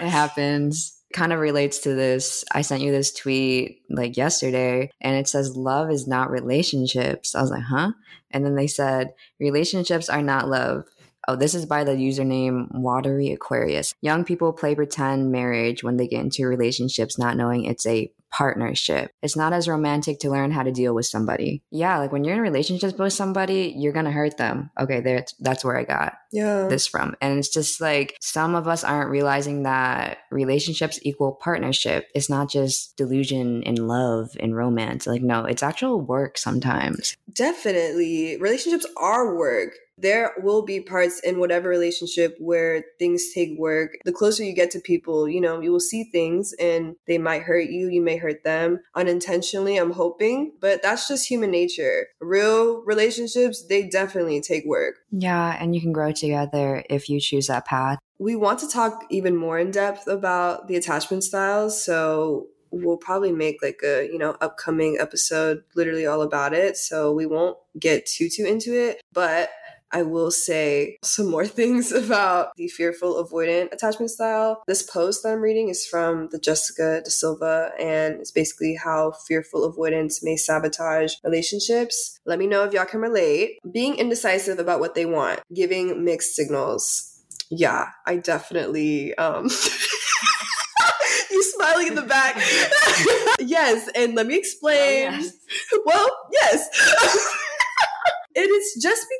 It 0.00 0.08
happens 0.08 1.01
kind 1.12 1.32
of 1.32 1.40
relates 1.40 1.78
to 1.80 1.94
this. 1.94 2.44
I 2.52 2.62
sent 2.62 2.82
you 2.82 2.92
this 2.92 3.12
tweet 3.12 3.82
like 3.90 4.16
yesterday 4.16 4.90
and 5.00 5.16
it 5.16 5.28
says, 5.28 5.56
Love 5.56 5.90
is 5.90 6.06
not 6.06 6.30
relationships. 6.30 7.34
I 7.34 7.42
was 7.42 7.50
like, 7.50 7.62
huh? 7.62 7.92
And 8.30 8.44
then 8.44 8.54
they 8.54 8.66
said, 8.66 9.14
Relationships 9.40 10.08
are 10.08 10.22
not 10.22 10.48
love. 10.48 10.84
Oh, 11.28 11.36
this 11.36 11.54
is 11.54 11.66
by 11.66 11.84
the 11.84 11.92
username 11.92 12.66
Watery 12.74 13.30
Aquarius. 13.30 13.94
Young 14.00 14.24
people 14.24 14.52
play 14.52 14.74
pretend 14.74 15.30
marriage 15.30 15.84
when 15.84 15.96
they 15.96 16.08
get 16.08 16.20
into 16.20 16.46
relationships, 16.46 17.16
not 17.16 17.36
knowing 17.36 17.64
it's 17.64 17.86
a 17.86 18.10
partnership. 18.32 19.12
It's 19.22 19.36
not 19.36 19.52
as 19.52 19.68
romantic 19.68 20.18
to 20.20 20.30
learn 20.30 20.50
how 20.50 20.62
to 20.62 20.72
deal 20.72 20.94
with 20.94 21.06
somebody. 21.06 21.62
Yeah, 21.70 21.98
like 21.98 22.10
when 22.10 22.24
you're 22.24 22.34
in 22.34 22.40
relationships 22.40 22.98
with 22.98 23.12
somebody, 23.12 23.74
you're 23.76 23.92
gonna 23.92 24.10
hurt 24.10 24.38
them. 24.38 24.70
Okay, 24.80 25.00
there 25.00 25.24
that's 25.38 25.64
where 25.64 25.78
I 25.78 25.84
got 25.84 26.14
yeah. 26.32 26.66
this 26.68 26.86
from. 26.86 27.14
And 27.20 27.38
it's 27.38 27.50
just 27.50 27.80
like 27.80 28.16
some 28.20 28.54
of 28.54 28.66
us 28.66 28.82
aren't 28.82 29.10
realizing 29.10 29.64
that 29.64 30.18
relationships 30.30 30.98
equal 31.02 31.32
partnership. 31.32 32.08
It's 32.14 32.30
not 32.30 32.50
just 32.50 32.96
delusion 32.96 33.62
in 33.62 33.86
love 33.86 34.30
and 34.40 34.56
romance. 34.56 35.06
Like 35.06 35.22
no, 35.22 35.44
it's 35.44 35.62
actual 35.62 36.00
work 36.00 36.38
sometimes. 36.38 37.16
Definitely. 37.32 38.38
Relationships 38.38 38.86
are 38.96 39.36
work 39.36 39.74
there 40.02 40.32
will 40.42 40.62
be 40.62 40.80
parts 40.80 41.20
in 41.20 41.38
whatever 41.38 41.68
relationship 41.68 42.36
where 42.38 42.84
things 42.98 43.32
take 43.32 43.58
work. 43.58 43.96
The 44.04 44.12
closer 44.12 44.44
you 44.44 44.54
get 44.54 44.70
to 44.72 44.80
people, 44.80 45.28
you 45.28 45.40
know, 45.40 45.60
you 45.60 45.70
will 45.70 45.80
see 45.80 46.04
things 46.04 46.52
and 46.60 46.96
they 47.06 47.18
might 47.18 47.42
hurt 47.42 47.70
you, 47.70 47.88
you 47.88 48.02
may 48.02 48.16
hurt 48.16 48.44
them 48.44 48.80
unintentionally, 48.94 49.76
I'm 49.76 49.92
hoping, 49.92 50.52
but 50.60 50.82
that's 50.82 51.08
just 51.08 51.28
human 51.28 51.50
nature. 51.50 52.08
Real 52.20 52.82
relationships, 52.84 53.64
they 53.66 53.88
definitely 53.88 54.40
take 54.40 54.64
work. 54.66 54.96
Yeah, 55.10 55.56
and 55.60 55.74
you 55.74 55.80
can 55.80 55.92
grow 55.92 56.12
together 56.12 56.84
if 56.90 57.08
you 57.08 57.20
choose 57.20 57.46
that 57.46 57.64
path. 57.64 57.98
We 58.18 58.36
want 58.36 58.58
to 58.60 58.68
talk 58.68 59.04
even 59.10 59.36
more 59.36 59.58
in 59.58 59.70
depth 59.70 60.06
about 60.06 60.68
the 60.68 60.76
attachment 60.76 61.24
styles, 61.24 61.82
so 61.82 62.48
we'll 62.72 62.96
probably 62.96 63.32
make 63.32 63.62
like 63.62 63.80
a 63.84 64.08
you 64.10 64.18
know 64.18 64.36
upcoming 64.40 64.96
episode 64.98 65.62
literally 65.76 66.06
all 66.06 66.22
about 66.22 66.54
it 66.54 66.76
so 66.76 67.12
we 67.12 67.26
won't 67.26 67.56
get 67.78 68.06
too 68.06 68.28
too 68.30 68.44
into 68.44 68.72
it 68.74 69.00
but 69.12 69.50
I 69.92 70.02
will 70.02 70.30
say 70.30 70.98
some 71.02 71.30
more 71.30 71.46
things 71.58 71.92
about 71.92 72.56
the 72.56 72.68
fearful 72.68 73.22
avoidant 73.22 73.72
attachment 73.72 74.10
style. 74.10 74.62
This 74.66 74.82
post 74.82 75.22
that 75.22 75.32
I'm 75.32 75.40
reading 75.40 75.68
is 75.68 75.86
from 75.86 76.28
the 76.30 76.38
Jessica 76.38 77.02
De 77.04 77.10
Silva, 77.10 77.72
and 77.78 78.20
it's 78.20 78.30
basically 78.30 78.74
how 78.74 79.12
fearful 79.12 79.64
avoidance 79.64 80.22
may 80.22 80.36
sabotage 80.36 81.14
relationships. 81.24 82.18
Let 82.24 82.38
me 82.38 82.46
know 82.46 82.64
if 82.64 82.72
y'all 82.72 82.86
can 82.86 83.00
relate. 83.00 83.58
Being 83.70 83.96
indecisive 83.96 84.58
about 84.58 84.80
what 84.80 84.94
they 84.94 85.06
want, 85.06 85.40
giving 85.54 86.04
mixed 86.04 86.34
signals. 86.34 87.08
Yeah, 87.50 87.88
I 88.06 88.16
definitely 88.16 89.14
um 89.16 89.44
you 91.30 91.42
smiling 91.42 91.88
in 91.88 91.94
the 91.94 92.02
back. 92.02 92.36
yes, 93.40 93.90
and 93.94 94.14
let 94.14 94.26
me 94.26 94.36
explain. 94.38 95.10
Oh. 95.12 95.82
Well, 95.84 96.08
yes 96.32 96.68
it 96.72 96.78
is 96.78 96.81
just 96.81 96.81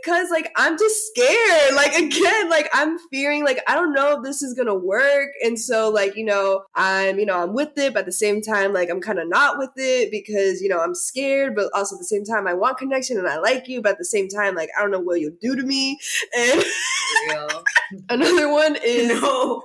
because 0.02 0.30
like 0.30 0.52
I'm 0.56 0.78
just 0.78 1.06
scared. 1.08 1.74
Like 1.82 1.96
again, 1.96 2.48
like 2.48 2.68
I'm 2.72 2.98
fearing 3.10 3.44
like 3.44 3.58
I 3.66 3.74
don't 3.74 3.92
know 3.92 4.18
if 4.18 4.22
this 4.22 4.42
is 4.42 4.54
gonna 4.54 4.74
work. 4.74 5.30
And 5.42 5.58
so 5.58 5.90
like, 5.90 6.16
you 6.16 6.24
know, 6.24 6.62
I'm, 6.74 7.18
you 7.18 7.26
know, 7.26 7.42
I'm 7.42 7.54
with 7.54 7.76
it, 7.76 7.94
but 7.94 8.00
at 8.00 8.06
the 8.06 8.12
same 8.12 8.40
time, 8.40 8.72
like 8.72 8.88
I'm 8.88 9.00
kind 9.00 9.18
of 9.18 9.28
not 9.28 9.58
with 9.58 9.70
it 9.76 10.10
because, 10.10 10.60
you 10.60 10.68
know, 10.68 10.80
I'm 10.80 10.94
scared, 10.94 11.54
but 11.56 11.70
also 11.74 11.96
at 11.96 11.98
the 11.98 12.04
same 12.04 12.24
time 12.24 12.46
I 12.46 12.54
want 12.54 12.78
connection 12.78 13.18
and 13.18 13.26
I 13.26 13.38
like 13.38 13.68
you, 13.68 13.82
but 13.82 13.92
at 13.92 13.98
the 13.98 14.04
same 14.04 14.28
time, 14.28 14.54
like 14.54 14.68
I 14.78 14.82
don't 14.82 14.90
know 14.90 15.00
what 15.00 15.20
you'll 15.20 15.36
do 15.40 15.56
to 15.56 15.62
me. 15.62 15.98
And 16.38 16.64
another 18.08 18.50
one 18.50 18.76
is 18.82 19.08
no. 19.08 19.62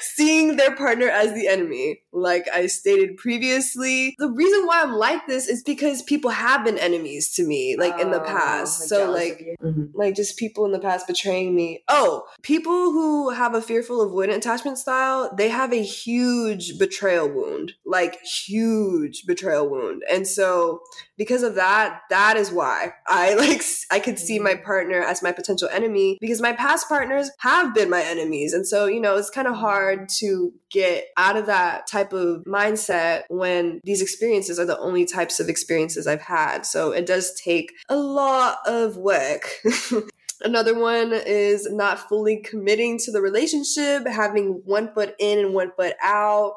seeing 0.00 0.56
their 0.56 0.74
partner 0.74 1.08
as 1.08 1.32
the 1.34 1.48
enemy. 1.48 2.00
Like 2.12 2.46
I 2.52 2.66
stated 2.66 3.16
previously, 3.16 4.14
the 4.18 4.30
reason 4.30 4.66
why 4.66 4.82
I'm 4.82 4.92
like 4.92 5.26
this 5.26 5.48
is 5.48 5.62
because 5.62 6.02
people 6.02 6.30
have 6.30 6.64
been 6.64 6.78
enemies 6.78 7.32
to 7.34 7.46
me, 7.46 7.76
like 7.76 7.98
in 8.00 8.10
the 8.10 8.22
oh, 8.22 8.26
past. 8.26 8.88
so 8.88 9.10
like, 9.10 9.56
mm-hmm. 9.62 9.84
like 9.94 10.14
just 10.14 10.38
people 10.38 10.64
in 10.66 10.72
the 10.72 10.78
past 10.78 11.06
betraying 11.06 11.54
me. 11.54 11.84
Oh, 11.88 12.24
people 12.42 12.92
who 12.92 13.30
have 13.30 13.54
a 13.54 13.62
fearful 13.62 14.06
avoidant 14.06 14.36
attachment 14.36 14.78
style, 14.78 15.32
they 15.36 15.48
have 15.48 15.72
a 15.72 15.82
huge 15.82 16.78
betrayal 16.78 17.28
wound, 17.28 17.72
like 17.86 18.20
huge 18.22 19.24
betrayal 19.26 19.68
wound. 19.68 20.02
And 20.10 20.26
so 20.26 20.82
because 21.22 21.44
of 21.44 21.54
that, 21.54 22.00
that 22.10 22.36
is 22.36 22.50
why 22.50 22.92
I 23.06 23.34
like 23.38 23.62
I 23.92 24.00
could 24.00 24.18
see 24.18 24.40
my 24.40 24.54
mm-hmm. 24.54 24.64
partner 24.64 25.00
as 25.00 25.22
my 25.22 25.30
potential 25.30 25.68
enemy 25.70 26.18
because 26.20 26.42
my 26.42 26.52
past 26.52 26.88
partners 26.88 27.30
have 27.38 27.72
been 27.76 27.88
my 27.88 28.02
enemies. 28.02 28.52
And 28.52 28.66
so, 28.66 28.86
you 28.86 29.00
know, 29.00 29.16
it's 29.16 29.30
kind 29.30 29.46
of 29.46 29.54
hard 29.54 30.08
to 30.18 30.52
get 30.68 31.06
out 31.16 31.36
of 31.36 31.46
that 31.46 31.86
type 31.86 32.12
of 32.12 32.42
mindset 32.42 33.22
when 33.28 33.80
these 33.84 34.02
experiences 34.02 34.58
are 34.58 34.64
the 34.64 34.78
only 34.80 35.04
types 35.04 35.38
of 35.38 35.48
experiences 35.48 36.08
I've 36.08 36.22
had. 36.22 36.66
So 36.66 36.90
it 36.90 37.06
does 37.06 37.40
take 37.40 37.72
a 37.88 37.96
lot 37.96 38.58
of 38.66 38.96
work. 38.96 39.48
Another 40.44 40.76
one 40.76 41.12
is 41.12 41.70
not 41.70 42.08
fully 42.08 42.38
committing 42.38 42.98
to 43.04 43.12
the 43.12 43.20
relationship, 43.20 44.08
having 44.08 44.62
one 44.64 44.92
foot 44.92 45.14
in 45.20 45.38
and 45.38 45.54
one 45.54 45.70
foot 45.76 45.94
out. 46.02 46.54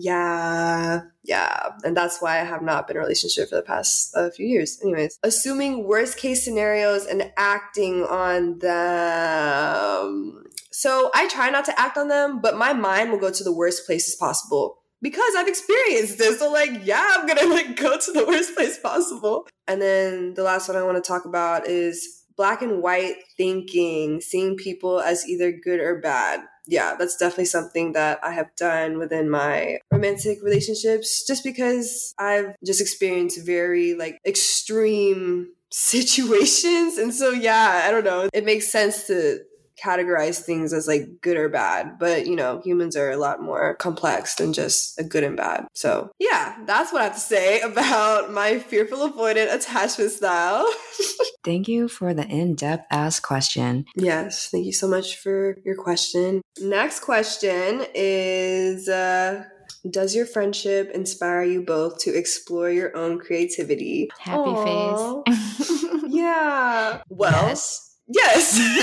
Yeah, 0.00 1.00
yeah. 1.24 1.70
And 1.82 1.96
that's 1.96 2.22
why 2.22 2.40
I 2.40 2.44
have 2.44 2.62
not 2.62 2.86
been 2.86 2.96
in 2.96 3.00
a 3.00 3.02
relationship 3.02 3.48
for 3.48 3.56
the 3.56 3.62
past 3.62 4.16
uh, 4.16 4.30
few 4.30 4.46
years. 4.46 4.78
Anyways, 4.80 5.18
assuming 5.24 5.88
worst 5.88 6.18
case 6.18 6.44
scenarios 6.44 7.04
and 7.04 7.32
acting 7.36 8.04
on 8.04 8.60
them. 8.60 10.44
So 10.70 11.10
I 11.16 11.26
try 11.26 11.50
not 11.50 11.64
to 11.64 11.80
act 11.80 11.98
on 11.98 12.06
them, 12.06 12.40
but 12.40 12.56
my 12.56 12.72
mind 12.72 13.10
will 13.10 13.18
go 13.18 13.32
to 13.32 13.42
the 13.42 13.52
worst 13.52 13.86
places 13.86 14.14
possible 14.14 14.78
because 15.02 15.34
I've 15.36 15.48
experienced 15.48 16.18
this. 16.18 16.38
So 16.38 16.52
like, 16.52 16.86
yeah, 16.86 17.04
I'm 17.16 17.26
gonna 17.26 17.52
like 17.52 17.74
go 17.76 17.98
to 17.98 18.12
the 18.12 18.24
worst 18.24 18.54
place 18.54 18.78
possible. 18.78 19.48
And 19.66 19.82
then 19.82 20.34
the 20.34 20.44
last 20.44 20.68
one 20.68 20.76
I 20.76 20.84
want 20.84 21.02
to 21.02 21.08
talk 21.08 21.24
about 21.24 21.66
is 21.66 22.22
black 22.36 22.62
and 22.62 22.80
white 22.80 23.16
thinking, 23.36 24.20
seeing 24.20 24.56
people 24.56 25.00
as 25.00 25.28
either 25.28 25.50
good 25.50 25.80
or 25.80 26.00
bad. 26.00 26.42
Yeah, 26.70 26.96
that's 26.98 27.16
definitely 27.16 27.46
something 27.46 27.92
that 27.92 28.20
I 28.22 28.32
have 28.32 28.54
done 28.54 28.98
within 28.98 29.30
my 29.30 29.78
romantic 29.90 30.42
relationships 30.42 31.26
just 31.26 31.42
because 31.42 32.12
I've 32.18 32.54
just 32.64 32.82
experienced 32.82 33.44
very 33.44 33.94
like 33.94 34.18
extreme 34.26 35.48
situations. 35.70 36.98
And 36.98 37.14
so, 37.14 37.30
yeah, 37.30 37.84
I 37.86 37.90
don't 37.90 38.04
know. 38.04 38.28
It 38.34 38.44
makes 38.44 38.68
sense 38.68 39.06
to 39.06 39.40
categorize 39.82 40.42
things 40.42 40.72
as 40.72 40.86
like 40.86 41.20
good 41.20 41.36
or 41.36 41.48
bad, 41.48 41.98
but 41.98 42.26
you 42.26 42.36
know, 42.36 42.60
humans 42.64 42.96
are 42.96 43.10
a 43.10 43.16
lot 43.16 43.42
more 43.42 43.76
complex 43.76 44.34
than 44.36 44.52
just 44.52 44.98
a 44.98 45.04
good 45.04 45.24
and 45.24 45.36
bad. 45.36 45.66
So, 45.74 46.10
yeah, 46.18 46.56
that's 46.66 46.92
what 46.92 47.00
I 47.00 47.04
have 47.04 47.14
to 47.14 47.20
say 47.20 47.60
about 47.62 48.32
my 48.32 48.58
fearful 48.58 49.10
avoidant 49.10 49.54
attachment 49.54 50.10
style. 50.10 50.68
thank 51.44 51.68
you 51.68 51.88
for 51.88 52.14
the 52.14 52.26
in 52.26 52.54
depth 52.54 52.86
ask 52.90 53.22
question. 53.22 53.84
Yes, 53.96 54.48
thank 54.50 54.66
you 54.66 54.72
so 54.72 54.88
much 54.88 55.16
for 55.16 55.56
your 55.64 55.76
question. 55.76 56.42
Next 56.60 57.00
question 57.00 57.84
is 57.94 58.88
uh, 58.88 59.44
does 59.88 60.14
your 60.14 60.26
friendship 60.26 60.90
inspire 60.92 61.44
you 61.44 61.62
both 61.62 61.98
to 62.00 62.10
explore 62.16 62.70
your 62.70 62.96
own 62.96 63.18
creativity? 63.18 64.10
Happy 64.18 64.50
Aww. 64.50 65.24
face. 65.26 66.04
yeah. 66.08 67.02
Well, 67.08 67.48
yes. 67.48 67.87
Yes. 68.08 68.58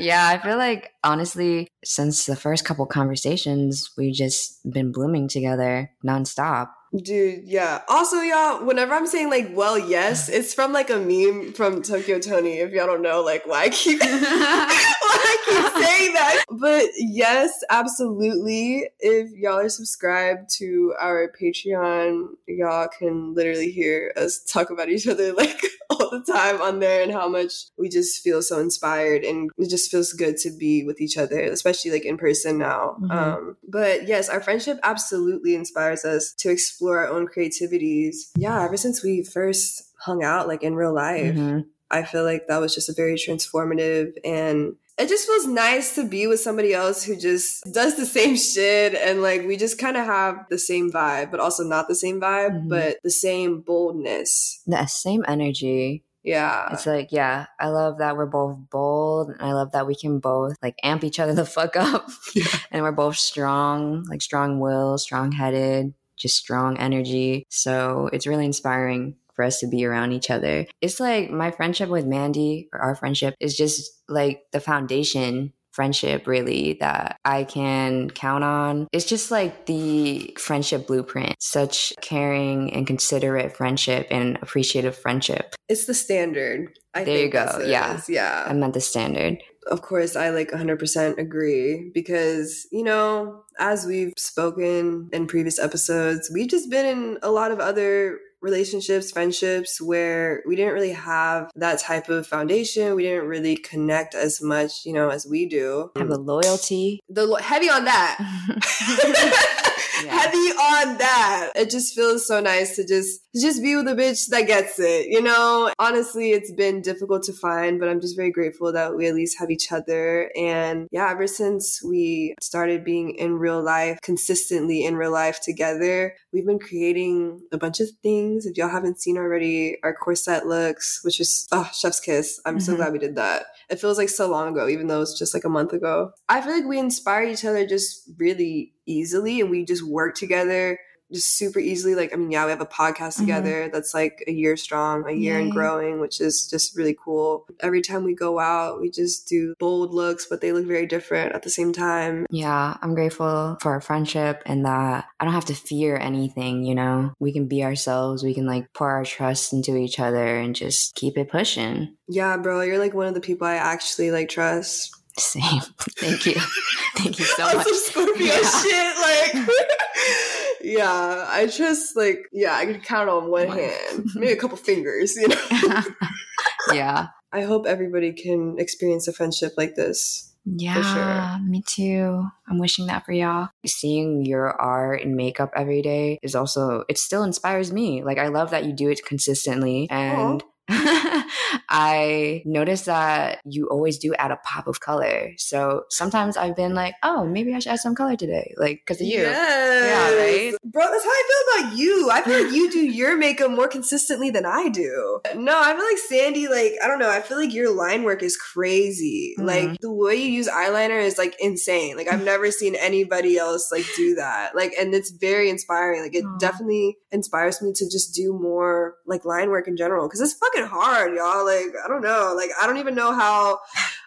yeah, 0.00 0.28
I 0.28 0.38
feel 0.38 0.56
like 0.56 0.92
honestly, 1.04 1.68
since 1.84 2.26
the 2.26 2.36
first 2.36 2.64
couple 2.64 2.86
conversations, 2.86 3.90
we've 3.96 4.14
just 4.14 4.58
been 4.70 4.90
blooming 4.90 5.28
together 5.28 5.90
nonstop. 6.04 6.70
Dude, 6.96 7.44
yeah. 7.44 7.82
Also, 7.88 8.16
y'all, 8.22 8.64
whenever 8.64 8.94
I'm 8.94 9.06
saying 9.06 9.28
like, 9.28 9.50
well, 9.52 9.78
yes, 9.78 10.28
it's 10.30 10.54
from 10.54 10.72
like 10.72 10.88
a 10.90 10.98
meme 10.98 11.52
from 11.52 11.82
Tokyo 11.82 12.18
Toni. 12.18 12.58
If 12.58 12.72
y'all 12.72 12.86
don't 12.86 13.02
know, 13.02 13.22
like, 13.22 13.46
why 13.46 13.64
I 13.64 13.68
keep, 13.68 14.00
why 14.02 14.08
I 14.10 15.36
keep 15.44 15.84
saying 15.84 16.14
that. 16.14 16.44
But 16.50 16.86
yes, 16.96 17.62
absolutely. 17.68 18.88
If 19.00 19.30
y'all 19.32 19.58
are 19.58 19.68
subscribed 19.68 20.48
to 20.56 20.94
our 20.98 21.30
Patreon, 21.40 22.28
y'all 22.46 22.88
can 22.88 23.34
literally 23.34 23.70
hear 23.70 24.12
us 24.16 24.42
talk 24.42 24.70
about 24.70 24.88
each 24.88 25.06
other 25.06 25.32
like 25.34 25.62
all 26.00 26.10
the 26.10 26.32
time 26.32 26.60
on 26.60 26.78
there 26.78 27.02
and 27.02 27.12
how 27.12 27.28
much 27.28 27.66
we 27.76 27.88
just 27.88 28.22
feel 28.22 28.42
so 28.42 28.58
inspired 28.58 29.24
and 29.24 29.50
it 29.58 29.70
just 29.70 29.90
feels 29.90 30.12
good 30.12 30.36
to 30.38 30.50
be 30.50 30.84
with 30.84 31.00
each 31.00 31.16
other, 31.16 31.40
especially 31.40 31.90
like 31.90 32.04
in 32.04 32.16
person 32.16 32.58
now. 32.58 32.96
Mm-hmm. 33.00 33.10
Um, 33.10 33.56
but 33.68 34.06
yes, 34.06 34.28
our 34.28 34.40
friendship 34.40 34.78
absolutely 34.82 35.54
inspires 35.54 36.04
us 36.04 36.32
to 36.34 36.50
explore 36.50 37.00
our 37.00 37.08
own 37.08 37.26
creativities. 37.26 38.30
Yeah, 38.36 38.62
ever 38.64 38.76
since 38.76 39.02
we 39.02 39.22
first 39.22 39.82
hung 40.00 40.22
out, 40.22 40.48
like 40.48 40.62
in 40.62 40.74
real 40.74 40.94
life, 40.94 41.34
mm-hmm. 41.34 41.60
I 41.90 42.02
feel 42.02 42.24
like 42.24 42.46
that 42.48 42.60
was 42.60 42.74
just 42.74 42.88
a 42.88 42.94
very 42.94 43.14
transformative 43.14 44.12
and 44.24 44.76
it 44.98 45.08
just 45.08 45.26
feels 45.26 45.46
nice 45.46 45.94
to 45.94 46.04
be 46.04 46.26
with 46.26 46.40
somebody 46.40 46.74
else 46.74 47.04
who 47.04 47.16
just 47.16 47.64
does 47.72 47.96
the 47.96 48.06
same 48.06 48.36
shit 48.36 48.94
and 48.94 49.22
like 49.22 49.46
we 49.46 49.56
just 49.56 49.78
kind 49.78 49.96
of 49.96 50.04
have 50.04 50.46
the 50.50 50.58
same 50.58 50.90
vibe, 50.90 51.30
but 51.30 51.40
also 51.40 51.64
not 51.64 51.88
the 51.88 51.94
same 51.94 52.20
vibe, 52.20 52.52
mm-hmm. 52.52 52.68
but 52.68 52.98
the 53.02 53.10
same 53.10 53.60
boldness. 53.60 54.60
The 54.66 54.86
same 54.86 55.24
energy. 55.28 56.04
Yeah. 56.24 56.68
It's 56.72 56.84
like, 56.84 57.10
yeah, 57.10 57.46
I 57.58 57.68
love 57.68 57.98
that 57.98 58.16
we're 58.16 58.26
both 58.26 58.58
bold. 58.70 59.30
And 59.30 59.40
I 59.40 59.52
love 59.52 59.72
that 59.72 59.86
we 59.86 59.94
can 59.94 60.18
both 60.18 60.56
like 60.60 60.74
amp 60.82 61.04
each 61.04 61.20
other 61.20 61.32
the 61.32 61.46
fuck 61.46 61.76
up. 61.76 62.08
Yeah. 62.34 62.46
and 62.70 62.82
we're 62.82 62.92
both 62.92 63.16
strong, 63.16 64.04
like 64.10 64.20
strong 64.20 64.60
will, 64.60 64.98
strong 64.98 65.32
headed 65.32 65.94
just 66.18 66.36
strong 66.36 66.76
energy. 66.78 67.46
So 67.48 68.10
it's 68.12 68.26
really 68.26 68.44
inspiring 68.44 69.16
for 69.38 69.44
us 69.44 69.60
to 69.60 69.68
be 69.68 69.84
around 69.84 70.10
each 70.10 70.32
other. 70.32 70.66
It's 70.82 70.98
like 70.98 71.30
my 71.30 71.52
friendship 71.52 71.88
with 71.88 72.04
Mandy, 72.04 72.68
or 72.72 72.80
our 72.80 72.96
friendship, 72.96 73.36
is 73.38 73.56
just 73.56 73.88
like 74.08 74.42
the 74.50 74.58
foundation 74.58 75.52
friendship 75.70 76.26
really 76.26 76.76
that 76.80 77.16
I 77.24 77.44
can 77.44 78.10
count 78.10 78.42
on. 78.42 78.88
It's 78.92 79.04
just 79.04 79.30
like 79.30 79.66
the 79.66 80.34
friendship 80.36 80.88
blueprint, 80.88 81.36
such 81.38 81.92
caring 82.00 82.72
and 82.74 82.84
considerate 82.84 83.56
friendship 83.56 84.08
and 84.10 84.38
appreciative 84.42 84.96
friendship. 84.96 85.54
It's 85.68 85.86
the 85.86 85.94
standard. 85.94 86.76
I 86.94 87.04
there 87.04 87.26
you 87.26 87.30
go. 87.30 87.62
Yeah. 87.64 88.00
Yeah. 88.08 88.44
I 88.48 88.54
meant 88.54 88.74
the 88.74 88.80
standard 88.80 89.38
of 89.70 89.82
course, 89.82 90.16
I 90.16 90.30
like 90.30 90.50
100% 90.50 91.18
agree 91.18 91.90
because, 91.94 92.66
you 92.72 92.82
know, 92.82 93.42
as 93.58 93.86
we've 93.86 94.14
spoken 94.16 95.08
in 95.12 95.26
previous 95.26 95.58
episodes, 95.58 96.30
we've 96.32 96.48
just 96.48 96.70
been 96.70 96.86
in 96.86 97.18
a 97.22 97.30
lot 97.30 97.50
of 97.50 97.60
other 97.60 98.18
relationships, 98.40 99.10
friendships 99.10 99.80
where 99.80 100.42
we 100.46 100.56
didn't 100.56 100.74
really 100.74 100.92
have 100.92 101.50
that 101.56 101.80
type 101.80 102.08
of 102.08 102.26
foundation. 102.26 102.94
We 102.94 103.02
didn't 103.02 103.26
really 103.28 103.56
connect 103.56 104.14
as 104.14 104.40
much, 104.42 104.84
you 104.84 104.92
know, 104.92 105.08
as 105.10 105.26
we 105.26 105.46
do. 105.46 105.90
Have 105.96 106.08
the 106.08 106.18
loyalty. 106.18 107.00
The 107.08 107.26
lo- 107.26 107.36
heavy 107.36 107.68
on 107.68 107.84
that. 107.84 108.18
yeah. 110.04 110.16
heavy 110.16 110.36
on 110.38 110.98
that. 110.98 111.52
It 111.56 111.70
just 111.70 111.94
feels 111.94 112.26
so 112.26 112.40
nice 112.40 112.76
to 112.76 112.86
just 112.86 113.20
just 113.40 113.62
be 113.62 113.76
with 113.76 113.88
a 113.88 113.94
bitch 113.94 114.28
that 114.28 114.46
gets 114.46 114.78
it. 114.78 115.06
You 115.08 115.22
know, 115.22 115.70
honestly, 115.78 116.32
it's 116.32 116.52
been 116.52 116.82
difficult 116.82 117.22
to 117.24 117.32
find, 117.32 117.78
but 117.78 117.88
I'm 117.88 118.00
just 118.00 118.16
very 118.16 118.30
grateful 118.30 118.72
that 118.72 118.96
we 118.96 119.06
at 119.06 119.14
least 119.14 119.38
have 119.38 119.50
each 119.50 119.72
other. 119.72 120.30
And 120.36 120.88
yeah, 120.90 121.10
ever 121.10 121.26
since 121.26 121.82
we 121.82 122.34
started 122.40 122.84
being 122.84 123.10
in 123.10 123.38
real 123.38 123.62
life, 123.62 123.98
consistently 124.02 124.84
in 124.84 124.96
real 124.96 125.12
life 125.12 125.40
together, 125.40 126.14
we've 126.32 126.46
been 126.46 126.58
creating 126.58 127.40
a 127.52 127.58
bunch 127.58 127.80
of 127.80 127.88
things. 128.02 128.46
If 128.46 128.56
y'all 128.56 128.68
haven't 128.68 129.00
seen 129.00 129.16
already, 129.16 129.76
our 129.82 129.94
corset 129.94 130.46
looks, 130.46 131.00
which 131.02 131.20
is 131.20 131.46
oh, 131.52 131.70
chef's 131.74 132.00
kiss. 132.00 132.40
I'm 132.44 132.56
mm-hmm. 132.56 132.60
so 132.60 132.76
glad 132.76 132.92
we 132.92 132.98
did 132.98 133.16
that. 133.16 133.46
It 133.70 133.80
feels 133.80 133.98
like 133.98 134.08
so 134.08 134.30
long 134.30 134.52
ago, 134.52 134.68
even 134.68 134.86
though 134.86 135.02
it's 135.02 135.18
just 135.18 135.34
like 135.34 135.44
a 135.44 135.48
month 135.48 135.72
ago. 135.72 136.12
I 136.28 136.40
feel 136.40 136.54
like 136.54 136.64
we 136.64 136.78
inspire 136.78 137.24
each 137.24 137.44
other 137.44 137.66
just 137.66 138.08
really 138.16 138.72
easily 138.86 139.40
and 139.40 139.50
we 139.50 139.64
just 139.64 139.82
work 139.82 140.14
together 140.14 140.78
just 141.12 141.36
super 141.36 141.58
easily. 141.58 141.94
Like, 141.94 142.12
I 142.12 142.16
mean, 142.16 142.30
yeah, 142.30 142.44
we 142.44 142.50
have 142.50 142.60
a 142.60 142.66
podcast 142.66 143.14
mm-hmm. 143.14 143.22
together 143.22 143.62
mm-hmm. 143.62 143.72
that's 143.72 143.94
like 143.94 144.22
a 144.26 144.32
year 144.32 144.56
strong, 144.56 145.08
a 145.08 145.12
year 145.12 145.36
Yay. 145.36 145.42
and 145.42 145.52
growing, 145.52 146.00
which 146.00 146.20
is 146.20 146.46
just 146.48 146.76
really 146.76 146.96
cool. 147.02 147.46
Every 147.60 147.82
time 147.82 148.04
we 148.04 148.14
go 148.14 148.38
out, 148.38 148.80
we 148.80 148.90
just 148.90 149.28
do 149.28 149.54
bold 149.58 149.92
looks, 149.92 150.26
but 150.26 150.40
they 150.40 150.52
look 150.52 150.66
very 150.66 150.86
different 150.86 151.34
at 151.34 151.42
the 151.42 151.50
same 151.50 151.72
time. 151.72 152.26
Yeah, 152.30 152.76
I'm 152.82 152.94
grateful 152.94 153.58
for 153.60 153.72
our 153.72 153.80
friendship 153.80 154.42
and 154.46 154.64
that 154.64 155.06
I 155.20 155.24
don't 155.24 155.34
have 155.34 155.46
to 155.46 155.54
fear 155.54 155.96
anything, 155.96 156.64
you 156.64 156.74
know? 156.74 157.12
We 157.18 157.32
can 157.32 157.46
be 157.46 157.64
ourselves, 157.64 158.22
we 158.22 158.34
can 158.34 158.46
like 158.46 158.72
pour 158.72 158.90
our 158.90 159.04
trust 159.04 159.52
into 159.52 159.76
each 159.76 159.98
other 159.98 160.38
and 160.38 160.54
just 160.54 160.94
keep 160.94 161.16
it 161.16 161.30
pushing. 161.30 161.96
Yeah, 162.08 162.36
bro, 162.36 162.62
you're 162.62 162.78
like 162.78 162.94
one 162.94 163.06
of 163.06 163.14
the 163.14 163.20
people 163.20 163.46
I 163.46 163.54
actually 163.54 164.10
like 164.10 164.28
trust. 164.28 164.94
Same. 165.18 165.60
Thank 165.98 166.26
you. 166.26 166.34
Thank 166.96 167.18
you 167.18 167.24
so 167.24 167.44
much. 167.54 167.66
Scorpio 167.66 168.26
yeah. 168.26 168.50
shit, 168.62 168.96
like 168.98 169.48
Yeah, 170.62 171.26
I 171.28 171.46
just 171.46 171.96
like 171.96 172.28
yeah, 172.32 172.54
I 172.54 172.66
can 172.66 172.80
count 172.80 173.08
on 173.08 173.30
one 173.30 173.48
hand, 173.48 174.06
maybe 174.14 174.32
a 174.32 174.36
couple 174.36 174.56
fingers, 174.70 175.16
you 175.16 175.28
know. 175.28 175.82
yeah. 176.72 177.08
I 177.32 177.42
hope 177.42 177.66
everybody 177.66 178.12
can 178.12 178.56
experience 178.58 179.06
a 179.06 179.12
friendship 179.12 179.52
like 179.56 179.74
this. 179.74 180.32
Yeah, 180.46 181.36
sure. 181.36 181.46
me 181.46 181.62
too. 181.66 182.26
I'm 182.48 182.58
wishing 182.58 182.86
that 182.86 183.04
for 183.04 183.12
y'all. 183.12 183.50
Seeing 183.66 184.24
your 184.24 184.50
art 184.58 185.02
and 185.02 185.14
makeup 185.14 185.52
every 185.54 185.82
day 185.82 186.18
is 186.22 186.34
also 186.34 186.84
it 186.88 186.96
still 186.96 187.22
inspires 187.22 187.70
me. 187.70 188.02
Like 188.02 188.18
I 188.18 188.28
love 188.28 188.50
that 188.50 188.64
you 188.64 188.72
do 188.72 188.88
it 188.88 189.04
consistently 189.04 189.88
and 189.90 190.42
Aww 190.42 190.46
I 191.70 192.42
noticed 192.44 192.86
that 192.86 193.40
you 193.44 193.68
always 193.68 193.98
do 193.98 194.14
add 194.14 194.30
a 194.30 194.36
pop 194.36 194.66
of 194.66 194.80
color. 194.80 195.32
So 195.36 195.84
sometimes 195.90 196.36
I've 196.36 196.56
been 196.56 196.74
like, 196.74 196.94
oh, 197.02 197.24
maybe 197.24 197.54
I 197.54 197.58
should 197.58 197.72
add 197.72 197.80
some 197.80 197.94
color 197.94 198.16
today, 198.16 198.54
like 198.56 198.82
because 198.84 199.00
of 199.00 199.06
you. 199.06 199.20
Yes. 199.20 199.84
Yeah, 199.84 200.16
right? 200.18 200.54
Bro, 200.64 200.84
that's 200.90 201.04
how 201.04 201.10
I 201.10 201.22
feel 201.28 201.66
about 201.66 201.78
you. 201.78 202.10
I 202.10 202.22
feel 202.22 202.44
like 202.44 202.54
you 202.54 202.70
do 202.70 202.80
your 202.80 203.16
makeup 203.16 203.50
more 203.50 203.68
consistently 203.68 204.30
than 204.30 204.44
I 204.44 204.68
do. 204.68 205.20
No, 205.34 205.58
I 205.58 205.74
feel 205.74 205.84
like 205.84 205.98
Sandy, 205.98 206.48
like, 206.48 206.72
I 206.82 206.86
don't 206.86 206.98
know, 206.98 207.10
I 207.10 207.20
feel 207.20 207.38
like 207.38 207.54
your 207.54 207.74
line 207.74 208.02
work 208.02 208.22
is 208.22 208.36
crazy. 208.36 209.34
Mhm. 209.38 209.46
Like, 209.46 209.80
the 209.80 209.92
way 209.92 210.16
you 210.16 210.28
use 210.28 210.48
eyeliner 210.48 211.02
is 211.02 211.16
like 211.18 211.34
insane. 211.40 211.96
Like, 211.96 212.08
I've 212.12 212.24
never 212.24 212.50
seen 212.50 212.74
anybody 212.74 213.38
else 213.38 213.72
like 213.72 213.86
do 213.96 214.14
that. 214.16 214.54
Like, 214.54 214.74
and 214.78 214.94
it's 214.94 215.10
very 215.10 215.48
inspiring. 215.48 216.02
Like, 216.02 216.14
it 216.14 216.24
definitely 216.38 216.98
inspires 217.10 217.62
me 217.62 217.72
to 217.74 217.88
just 217.88 218.14
do 218.14 218.32
more 218.32 218.96
like 219.06 219.24
line 219.24 219.50
work 219.50 219.66
in 219.66 219.76
general 219.76 220.06
because 220.06 220.20
it's 220.20 220.34
fucking 220.34 220.57
hard, 220.66 221.14
y'all. 221.14 221.44
Like, 221.44 221.74
I 221.84 221.88
don't 221.88 222.00
know. 222.02 222.32
Like, 222.36 222.50
I 222.60 222.66
don't 222.66 222.78
even 222.78 222.94
know 222.94 223.12
how. 223.12 223.58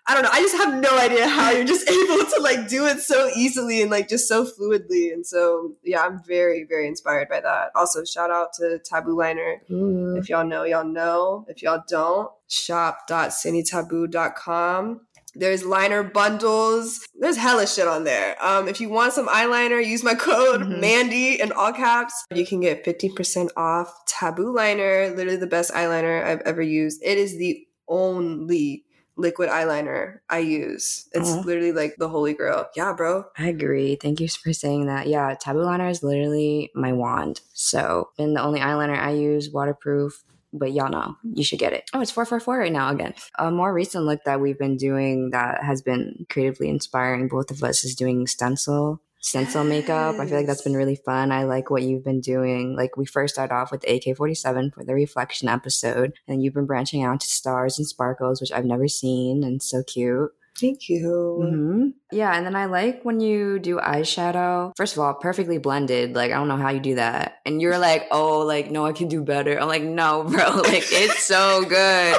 I 0.08 0.16
don't 0.16 0.24
know. 0.24 0.32
I 0.34 0.42
just 0.42 0.58
have 0.58 0.74
no 0.82 0.98
idea 0.98 1.28
how 1.28 1.52
you're 1.52 1.64
just 1.64 1.88
able 1.90 2.26
to 2.26 2.40
like 2.42 2.68
do 2.68 2.88
it 2.88 3.00
so 3.00 3.30
easily 3.36 3.82
and 3.82 3.90
like 3.92 4.10
just 4.10 4.28
so 4.28 4.46
fluidly. 4.46 5.14
And 5.14 5.26
so, 5.26 5.76
yeah, 5.84 6.02
I'm 6.02 6.22
very, 6.24 6.66
very 6.68 6.88
inspired 6.88 7.30
by 7.30 7.40
that. 7.42 7.72
Also, 7.76 8.04
shout 8.04 8.32
out 8.32 8.52
to 8.54 8.80
Taboo 8.80 9.16
Liner. 9.18 9.62
Ooh. 9.72 10.16
If 10.18 10.28
y'all 10.28 10.46
know, 10.46 10.64
y'all 10.64 10.84
know. 10.84 11.46
If 11.48 11.62
y'all 11.62 11.84
don't, 11.88 12.32
shop.cinetaboo.com. 12.48 15.02
There's 15.36 15.64
liner 15.64 16.04
bundles. 16.04 17.00
There's 17.20 17.38
hella 17.38 17.66
shit 17.68 17.88
on 17.88 18.04
there. 18.04 18.36
Um, 18.44 18.68
if 18.68 18.82
you 18.82 18.90
want 18.90 19.14
some 19.14 19.28
eyeliner, 19.28 19.86
use 19.86 20.04
my 20.04 20.16
code 20.30 20.62
Mhm. 20.62 20.80
Mandy 20.80 21.40
in 21.40 21.52
all 21.52 21.72
caps. 21.72 22.14
You 22.34 22.46
can 22.46 22.60
get 22.60 22.84
15% 22.84 23.50
off 23.56 23.94
Taboo 24.08 24.54
Liner, 24.54 25.10
literally 25.16 25.38
the 25.38 25.48
best 25.48 25.72
eyeliner 25.74 26.24
I've 26.24 26.42
ever 26.42 26.62
used. 26.62 27.02
It 27.04 27.18
is 27.18 27.38
the 27.38 27.66
only 27.88 28.86
liquid 29.18 29.50
eyeliner 29.50 30.20
I 30.30 30.40
use. 30.40 31.08
It's 31.14 31.46
literally 31.46 31.72
like 31.74 31.96
the 31.98 32.10
holy 32.10 32.34
grail. 32.34 32.68
Yeah, 32.76 32.94
bro. 32.94 33.26
I 33.38 33.48
agree. 33.50 33.96
Thank 33.96 34.20
you 34.20 34.28
for 34.28 34.52
saying 34.54 34.88
that. 34.88 35.08
Yeah, 35.08 35.36
taboo 35.40 35.62
liner 35.64 35.90
is 35.90 36.02
literally 36.02 36.72
my 36.74 36.92
wand. 36.94 37.42
So, 37.54 38.10
been 38.18 38.34
the 38.34 38.42
only 38.42 38.60
eyeliner 38.60 38.98
I 38.98 39.12
use, 39.12 39.50
waterproof. 39.52 40.24
But 40.54 40.74
y'all 40.74 40.90
know 40.90 41.16
you 41.24 41.44
should 41.44 41.60
get 41.60 41.74
it. 41.74 41.90
Oh, 41.94 42.02
it's 42.02 42.12
four 42.12 42.26
four 42.26 42.40
four 42.40 42.60
right 42.60 42.72
now 42.72 42.90
again. 42.90 43.14
A 43.40 43.52
more 43.52 43.74
recent 43.74 44.06
look 44.06 44.24
that 44.26 44.42
we've 44.42 44.60
been 44.60 44.78
doing 44.78 45.30
that 45.32 45.64
has 45.64 45.82
been 45.82 46.26
creatively 46.30 46.70
inspiring 46.70 47.28
both 47.28 47.52
of 47.52 47.64
us 47.64 47.84
is 47.84 47.96
doing 47.96 48.28
stencil 48.28 49.02
stencil 49.22 49.64
makeup. 49.64 50.20
I 50.20 50.26
feel 50.26 50.36
like 50.36 50.48
that's 50.48 50.64
been 50.64 50.76
really 50.76 50.96
fun. 50.96 51.32
I 51.32 51.44
like 51.44 51.70
what 51.70 51.84
you've 51.84 52.04
been 52.04 52.22
doing. 52.22 52.76
Like 52.76 52.98
we 52.98 53.06
first 53.06 53.36
started 53.36 53.54
off 53.54 53.72
with 53.72 53.88
AK 53.88 54.18
forty 54.18 54.36
seven 54.36 54.72
for 54.72 54.84
the 54.84 54.94
reflection 54.94 55.48
episode, 55.48 56.14
and 56.28 56.44
you've 56.44 56.56
been 56.56 56.66
branching 56.66 57.04
out 57.04 57.22
to 57.22 57.28
stars 57.28 57.78
and 57.78 57.88
sparkles, 57.88 58.42
which 58.42 58.52
I've 58.52 58.66
never 58.66 58.88
seen, 58.88 59.44
and 59.44 59.62
so 59.62 59.84
cute. 59.84 60.32
Thank 60.62 60.90
you. 60.90 61.38
hmm 61.42 61.90
Yeah, 62.12 62.36
and 62.38 62.46
then 62.46 62.56
I 62.56 62.66
like 62.66 63.04
when 63.04 63.20
you 63.20 63.58
do 63.58 63.78
eyeshadow. 63.78 64.74
First 64.78 64.94
of 64.96 65.00
all, 65.00 65.16
perfectly 65.16 65.58
blended. 65.58 66.14
Like 66.16 66.32
I 66.32 66.36
don't 66.36 66.48
know 66.48 66.58
how 66.58 66.70
you 66.70 66.80
do 66.80 66.96
that. 66.96 67.40
And 67.46 67.60
you're 67.62 67.80
like, 67.80 68.08
oh, 68.12 68.40
like 68.40 68.70
no, 68.70 68.86
I 68.86 68.92
can 68.94 69.08
do 69.08 69.24
better. 69.24 69.60
I'm 69.60 69.68
like, 69.68 69.84
no, 69.84 70.24
bro. 70.24 70.62
Like 70.72 70.86
it's 70.92 71.24
so 71.24 71.66
good. 71.66 72.16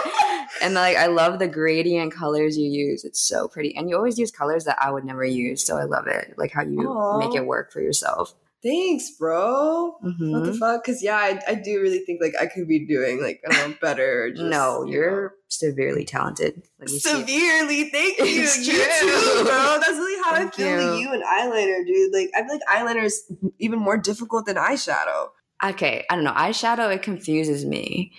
And 0.60 0.74
like 0.74 0.96
I 0.96 1.06
love 1.06 1.38
the 1.38 1.48
gradient 1.48 2.12
colors 2.12 2.58
you 2.58 2.68
use. 2.68 3.04
It's 3.04 3.22
so 3.22 3.48
pretty. 3.48 3.76
And 3.76 3.88
you 3.88 3.96
always 3.96 4.18
use 4.18 4.30
colors 4.30 4.64
that 4.64 4.78
I 4.80 4.90
would 4.90 5.04
never 5.04 5.24
use. 5.24 5.64
So 5.64 5.78
I 5.78 5.84
love 5.84 6.06
it. 6.06 6.34
Like 6.36 6.52
how 6.52 6.62
you 6.62 6.88
Aw. 6.88 7.18
make 7.18 7.34
it 7.34 7.46
work 7.46 7.72
for 7.72 7.80
yourself. 7.80 8.34
Thanks, 8.62 9.10
bro. 9.18 9.96
Mhm. 10.04 10.30
What 10.32 10.44
the 10.44 10.54
fuck? 10.54 10.84
Because 10.84 11.02
yeah, 11.02 11.16
I, 11.16 11.40
I 11.48 11.54
do 11.54 11.80
really 11.80 11.98
think 12.00 12.20
like 12.22 12.34
I 12.40 12.46
could 12.46 12.68
be 12.68 12.86
doing 12.86 13.20
like 13.20 13.40
I 13.46 13.52
don't 13.56 13.70
know 13.70 13.76
better. 13.80 14.30
Just, 14.34 14.42
no, 14.44 14.84
you 14.84 14.92
you're 14.92 15.34
severely 15.48 16.04
talented. 16.04 16.62
Let 16.78 16.88
know. 16.88 16.92
me 16.94 16.98
see. 17.00 17.08
severely. 17.10 17.84
Thank 17.90 18.18
you. 18.20 18.24
You 18.24 18.46
too, 19.00 19.44
bro. 19.44 19.78
That's 19.80 19.98
really 19.98 20.22
how 20.22 20.36
Thank 20.36 20.54
I 20.54 20.56
feel 20.56 20.94
you. 20.96 21.00
you 21.08 21.12
and 21.12 21.22
eyeliner, 21.24 21.84
dude. 21.86 22.12
Like 22.12 22.30
I 22.36 22.42
feel 22.46 22.52
like 22.52 22.60
eyeliner 22.70 23.04
is 23.04 23.24
even 23.58 23.80
more 23.80 23.98
difficult 23.98 24.46
than 24.46 24.56
eyeshadow. 24.56 25.30
okay, 25.64 26.04
I 26.08 26.14
don't 26.14 26.24
know. 26.24 26.32
Eyeshadow, 26.32 26.94
it 26.94 27.02
confuses 27.02 27.64
me. 27.64 28.12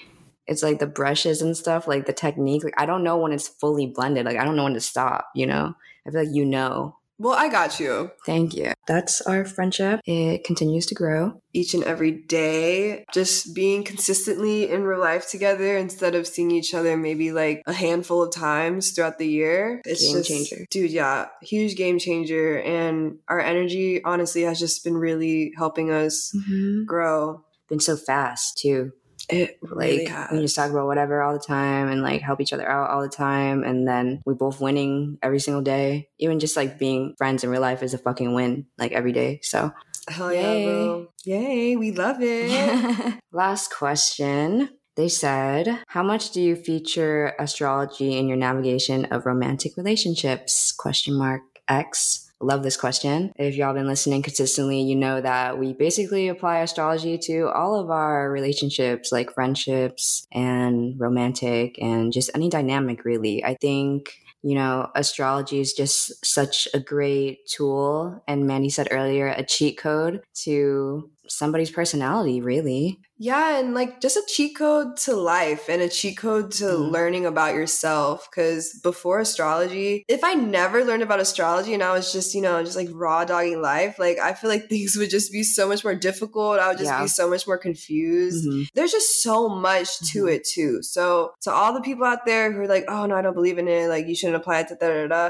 It's 0.46 0.62
like 0.62 0.80
the 0.80 0.88
brushes 0.88 1.42
and 1.42 1.56
stuff, 1.56 1.88
like 1.88 2.06
the 2.06 2.12
technique. 2.12 2.66
Like 2.66 2.74
I 2.78 2.86
don't 2.86 3.04
know 3.04 3.18
when 3.18 3.32
it's 3.32 3.48
fully 3.48 3.88
blended. 3.88 4.26
Like 4.26 4.38
I 4.38 4.44
don't 4.44 4.58
know 4.58 4.66
when 4.66 4.74
to 4.74 4.82
stop, 4.82 5.30
you 5.34 5.46
know? 5.48 5.74
I 6.06 6.12
feel 6.12 6.26
like 6.26 6.36
you 6.36 6.44
know. 6.44 6.98
Well, 7.24 7.38
I 7.38 7.48
got 7.48 7.80
you. 7.80 8.12
Thank 8.26 8.54
you. 8.54 8.74
That's 8.86 9.22
our 9.22 9.46
friendship. 9.46 10.02
It 10.06 10.44
continues 10.44 10.86
to 10.88 10.94
grow. 10.94 11.42
Each 11.54 11.74
and 11.74 11.82
every 11.86 12.12
day, 12.12 13.06
just 13.14 13.56
being 13.56 13.86
consistently 13.86 14.70
in 14.70 14.84
real 14.84 15.00
life 15.00 15.30
together 15.30 15.78
instead 15.78 16.16
of 16.16 16.28
seeing 16.28 16.52
each 16.52 16.74
other 16.74 16.98
maybe 16.98 17.32
like 17.32 17.64
a 17.66 17.72
handful 17.72 18.24
of 18.24 18.34
times 18.34 18.92
throughout 18.92 19.20
the 19.20 19.28
year. 19.28 19.82
It's 19.86 20.04
Game 20.04 20.18
just, 20.18 20.30
changer. 20.30 20.66
dude. 20.70 20.92
Yeah, 20.92 21.28
huge 21.42 21.78
game 21.78 21.98
changer, 21.98 22.60
and 22.60 23.20
our 23.30 23.40
energy 23.40 24.04
honestly 24.04 24.42
has 24.42 24.60
just 24.60 24.84
been 24.84 24.98
really 24.98 25.54
helping 25.58 25.92
us 25.92 26.36
mm-hmm. 26.36 26.84
grow. 26.84 27.46
Been 27.70 27.80
so 27.80 27.96
fast 27.96 28.58
too. 28.58 28.92
It 29.30 29.58
Like 29.62 30.10
we 30.32 30.42
just 30.42 30.56
talk 30.56 30.72
about 30.72 30.88
whatever 30.88 31.22
all 31.22 31.34
the 31.34 31.40
time 31.40 31.90
and 31.90 32.02
like 32.02 32.22
help 32.22 32.42
each 32.42 32.54
other 32.54 32.70
out 32.70 32.90
all 32.90 33.02
the 33.02 33.10
time 33.10 33.64
and 33.64 33.88
then 33.88 34.22
we 34.26 34.34
both 34.34 34.60
winning 34.60 35.18
every 35.22 35.40
single 35.40 35.62
day. 35.64 36.10
Even 36.20 36.40
just 36.40 36.56
like 36.58 36.78
being 36.78 37.16
friends 37.18 37.44
in 37.44 37.50
real 37.50 37.62
life 37.62 37.84
is 37.84 37.94
a 37.94 37.98
fucking 37.98 38.34
win, 38.34 38.66
like 38.78 38.92
every 38.92 39.12
day. 39.12 39.40
So 39.42 39.72
Hell 40.08 40.34
yeah, 40.34 40.64
bro. 40.64 41.08
Yay, 41.26 41.76
we 41.76 41.92
love 41.92 42.18
it. 42.20 43.20
Last 43.32 43.72
question. 43.74 44.70
They 44.96 45.10
said, 45.10 45.80
How 45.88 46.04
much 46.04 46.32
do 46.32 46.42
you 46.42 46.56
feature 46.56 47.34
astrology 47.40 48.18
in 48.18 48.28
your 48.28 48.38
navigation 48.38 49.06
of 49.06 49.26
romantic 49.26 49.78
relationships? 49.78 50.72
Question 50.72 51.16
mark 51.18 51.42
X. 51.68 52.32
Love 52.44 52.62
this 52.62 52.78
question. 52.78 53.32
If 53.38 53.56
y'all 53.56 53.74
been 53.74 53.88
listening 53.88 54.22
consistently, 54.22 54.82
you 54.82 54.96
know 54.96 55.22
that 55.22 55.58
we 55.58 55.74
basically 55.74 56.28
apply 56.28 56.60
astrology 56.60 57.18
to 57.20 57.50
all 57.50 57.80
of 57.80 57.90
our 57.90 58.30
relationships, 58.30 59.12
like 59.12 59.34
friendships 59.34 60.28
and 60.32 61.00
romantic 61.00 61.82
and 61.82 62.12
just 62.12 62.30
any 62.36 62.50
dynamic, 62.50 63.06
really. 63.06 63.44
I 63.44 63.56
think 63.60 64.20
you 64.46 64.56
know, 64.56 64.92
astrology 64.94 65.62
is 65.62 65.72
just 65.72 66.26
such 66.26 66.68
a 66.74 66.80
great 66.80 67.48
tool. 67.48 68.22
And 68.28 68.46
Mandy 68.46 68.70
said 68.70 68.90
earlier, 68.92 69.28
a 69.28 69.42
cheat 69.42 69.78
code 69.78 70.22
to 70.44 71.10
somebody's 71.38 71.72
personality, 71.72 72.42
really. 72.42 73.00
yeah, 73.18 73.58
and 73.60 73.74
like 73.74 74.02
just 74.02 74.18
a 74.18 74.24
cheat 74.28 74.58
code 74.58 74.98
to 74.98 75.16
life 75.16 75.70
and 75.70 75.82
a 75.82 75.88
cheat 75.88 76.18
code 76.18 76.52
to 76.52 76.66
Mhm. 76.66 76.92
learning 76.92 77.26
about 77.26 77.54
yourself. 77.56 78.28
Cause 78.36 78.74
before 78.84 79.20
astrology, 79.20 80.04
if 80.10 80.24
I 80.26 80.34
never 80.34 80.84
learned 80.84 81.04
about 81.04 81.22
astrology 81.22 81.74
and 81.74 81.82
I 81.84 81.94
was 81.94 82.12
just, 82.12 82.36
you 82.36 82.42
know, 82.42 82.62
just 82.64 82.76
like 82.76 82.90
raw 82.92 83.24
dogging 83.24 83.62
life, 83.62 83.98
like 83.98 84.18
I 84.20 84.34
feel 84.34 84.50
like 84.50 84.68
things 84.70 84.98
would 84.98 85.10
just 85.10 85.32
be 85.32 85.44
so 85.44 85.68
much 85.70 85.84
more 85.86 85.96
difficult. 85.96 86.60
I 86.60 86.68
would 86.70 86.78
just 86.80 86.90
Yeah. 86.92 87.02
be 87.04 87.08
so 87.08 87.30
much 87.30 87.48
more 87.48 87.58
confused. 87.58 88.46
Mhm. 88.48 88.68
there's 88.76 88.92
just 88.92 89.22
so 89.24 89.48
much 89.48 90.00
to 90.12 90.24
Mhm. 90.24 90.34
it 90.36 90.44
too. 90.46 90.80
So 90.82 91.32
to 91.44 91.52
all 91.52 91.74
the 91.74 91.82
people 91.82 92.06
out 92.06 92.26
there 92.26 92.52
who 92.52 92.62
are 92.62 92.68
like, 92.68 92.86
oh 92.90 93.06
no, 93.06 93.16
I 93.16 93.22
don't 93.22 93.34
believe 93.36 93.58
in 93.58 93.68
it, 93.70 93.88
like 93.88 94.08
you 94.08 94.16
shouldn't 94.16 94.36
apply 94.42 94.60
it 94.62 94.68
to 94.70 94.76
da 94.76 94.88
da 94.90 95.08
da. 95.08 95.30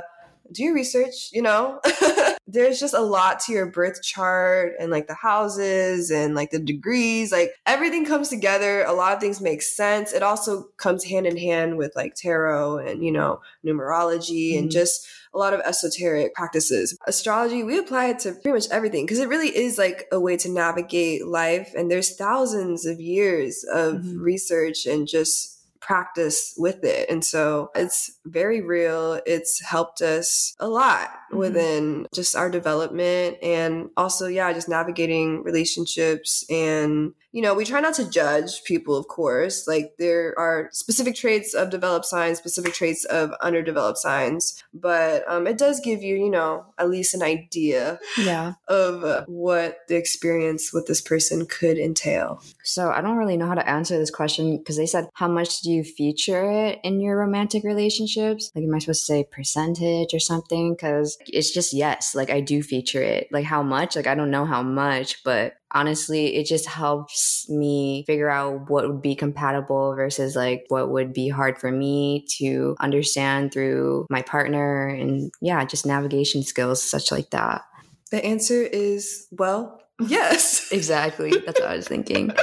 Do 0.51 0.63
your 0.63 0.73
research, 0.73 1.29
you 1.32 1.41
know? 1.41 1.79
there's 2.47 2.79
just 2.79 2.93
a 2.93 2.99
lot 3.01 3.39
to 3.39 3.53
your 3.53 3.65
birth 3.65 4.03
chart 4.03 4.73
and 4.79 4.91
like 4.91 5.08
the 5.08 5.13
houses 5.15 6.12
and 6.12 6.36
like 6.36 6.51
the 6.51 6.60
degrees. 6.60 7.32
Like 7.32 7.51
everything 7.65 8.06
comes 8.06 8.29
together. 8.29 8.84
A 8.84 8.93
lot 8.93 9.13
of 9.13 9.19
things 9.19 9.41
make 9.41 9.62
sense. 9.62 10.12
It 10.13 10.21
also 10.21 10.63
comes 10.77 11.03
hand 11.06 11.25
in 11.25 11.38
hand 11.38 11.77
with 11.77 11.93
like 11.95 12.15
tarot 12.15 12.79
and, 12.79 13.03
you 13.03 13.12
know, 13.12 13.41
numerology 13.65 14.58
and 14.58 14.67
Mhm. 14.69 14.73
just 14.73 15.08
a 15.34 15.38
lot 15.39 15.53
of 15.53 15.62
esoteric 15.62 16.36
practices. 16.36 16.95
Astrology, 17.08 17.63
we 17.63 17.79
apply 17.79 18.08
it 18.10 18.19
to 18.19 18.34
pretty 18.34 18.51
much 18.51 18.69
everything 18.69 19.06
because 19.06 19.19
it 19.19 19.29
really 19.29 19.56
is 19.56 19.77
like 19.79 20.08
a 20.12 20.19
way 20.19 20.38
to 20.38 20.49
navigate 20.49 21.25
life. 21.25 21.71
And 21.75 21.89
there's 21.89 22.15
thousands 22.15 22.86
of 22.86 22.99
years 23.01 23.63
of 23.63 23.95
Mhm. 23.95 24.21
research 24.21 24.86
and 24.86 25.08
just 25.08 25.52
practice 25.85 26.53
with 26.57 26.83
it. 26.83 27.09
And 27.09 27.23
so 27.25 27.69
it's 27.75 28.11
very 28.25 28.61
real. 28.61 29.19
It's 29.25 29.61
helped 29.61 30.01
us 30.01 30.55
a 30.59 30.67
lot 30.67 31.09
Mhm. 31.31 31.37
within 31.37 32.07
just 32.13 32.35
our 32.35 32.49
development 32.49 33.37
and 33.43 33.89
also, 33.97 34.27
yeah, 34.27 34.53
just 34.53 34.69
navigating 34.69 35.43
relationships. 35.43 36.45
And, 36.49 37.13
you 37.33 37.41
know, 37.41 37.53
we 37.55 37.65
try 37.65 37.81
not 37.81 37.95
to 37.95 38.09
judge 38.09 38.63
people, 38.63 38.95
of 38.95 39.07
course. 39.07 39.67
Like 39.67 39.95
there 39.97 40.33
are 40.37 40.69
specific 40.71 41.15
traits 41.15 41.53
of 41.55 41.71
developed 41.71 42.05
signs, 42.05 42.37
specific 42.37 42.73
traits 42.73 43.03
of 43.05 43.31
underdeveloped 43.41 43.97
signs, 43.97 44.63
but 44.73 45.23
um, 45.27 45.47
it 45.47 45.57
does 45.57 45.79
give 45.79 46.03
you, 46.03 46.15
you 46.15 46.29
know, 46.29 46.65
at 46.77 46.89
least 46.89 47.15
an 47.15 47.23
idea 47.23 47.99
Yeah. 48.19 48.53
of 48.67 49.03
uh, 49.03 49.25
what 49.27 49.79
the 49.87 49.95
experience 49.95 50.71
with 50.71 50.85
this 50.85 51.01
person 51.01 51.47
could 51.47 51.77
entail. 51.79 52.39
So 52.63 52.91
I 52.91 53.01
don't 53.01 53.17
really 53.17 53.35
know 53.37 53.47
how 53.47 53.55
to 53.55 53.67
answer 53.67 53.97
this 53.97 54.11
question 54.11 54.57
because 54.57 54.77
they 54.77 54.85
said, 54.85 55.09
How 55.15 55.27
much 55.27 55.61
do 55.61 55.71
you 55.71 55.83
feature 55.83 56.49
it 56.51 56.79
in 56.83 57.01
your 57.01 57.17
romantic 57.17 57.63
relationships? 57.63 58.51
Like, 58.53 58.63
am 58.63 58.75
I 58.75 58.79
supposed 58.79 59.01
to 59.01 59.05
say 59.05 59.25
percentage 59.31 60.13
or 60.13 60.19
something? 60.19 60.73
Because 60.75 61.17
it's 61.25 61.51
just 61.51 61.73
yes. 61.73 62.13
Like, 62.13 62.29
I 62.29 62.41
do 62.41 62.61
feature 62.61 63.01
it. 63.01 63.27
Like, 63.31 63.45
how 63.45 63.63
much? 63.63 63.95
Like, 63.95 64.07
I 64.07 64.13
don't 64.13 64.29
know 64.31 64.45
how 64.45 64.61
much, 64.61 65.23
but 65.23 65.53
honestly, 65.73 66.36
it 66.36 66.45
just 66.45 66.67
helps 66.67 67.49
me 67.49 68.03
figure 68.05 68.29
out 68.29 68.69
what 68.69 68.88
would 68.88 69.01
be 69.01 69.15
compatible 69.15 69.95
versus 69.95 70.36
like 70.36 70.65
what 70.69 70.89
would 70.89 71.13
be 71.13 71.29
hard 71.29 71.57
for 71.57 71.71
me 71.71 72.25
to 72.38 72.75
understand 72.79 73.51
through 73.51 74.05
my 74.09 74.21
partner 74.21 74.88
and 74.88 75.31
yeah, 75.41 75.63
just 75.65 75.86
navigation 75.86 76.43
skills, 76.43 76.81
such 76.81 77.12
like 77.12 77.29
that. 77.31 77.63
The 78.12 78.23
answer 78.23 78.62
is 78.62 79.27
well, 79.31 79.81
yes. 80.07 80.71
exactly. 80.71 81.31
That's 81.31 81.59
what 81.59 81.69
I 81.69 81.75
was 81.75 81.88
thinking. 81.88 82.31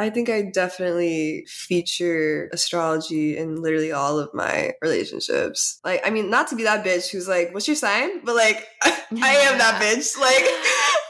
I 0.00 0.08
think 0.08 0.30
I 0.30 0.42
definitely 0.42 1.44
feature 1.46 2.48
astrology 2.54 3.36
in 3.36 3.60
literally 3.60 3.92
all 3.92 4.18
of 4.18 4.32
my 4.32 4.72
relationships. 4.80 5.78
Like, 5.84 6.00
I 6.06 6.08
mean, 6.10 6.30
not 6.30 6.48
to 6.48 6.56
be 6.56 6.62
that 6.62 6.86
bitch 6.86 7.10
who's 7.10 7.28
like, 7.28 7.52
"What's 7.52 7.68
your 7.68 7.76
sign?" 7.76 8.24
But 8.24 8.34
like, 8.34 8.66
I, 8.82 8.98
I 9.22 9.34
am 9.44 9.58
that 9.58 9.82
bitch. 9.82 10.18
Like, 10.18 10.46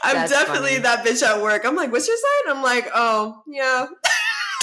I'm 0.03 0.15
That's 0.15 0.31
definitely 0.31 0.71
funny. 0.71 0.81
that 0.83 1.05
bitch 1.05 1.21
at 1.23 1.41
work. 1.41 1.65
I'm 1.65 1.75
like, 1.75 1.91
"What's 1.91 2.07
your 2.07 2.17
sign?" 2.17 2.55
I'm 2.57 2.63
like, 2.63 2.89
"Oh, 2.93 3.41
yeah." 3.47 3.85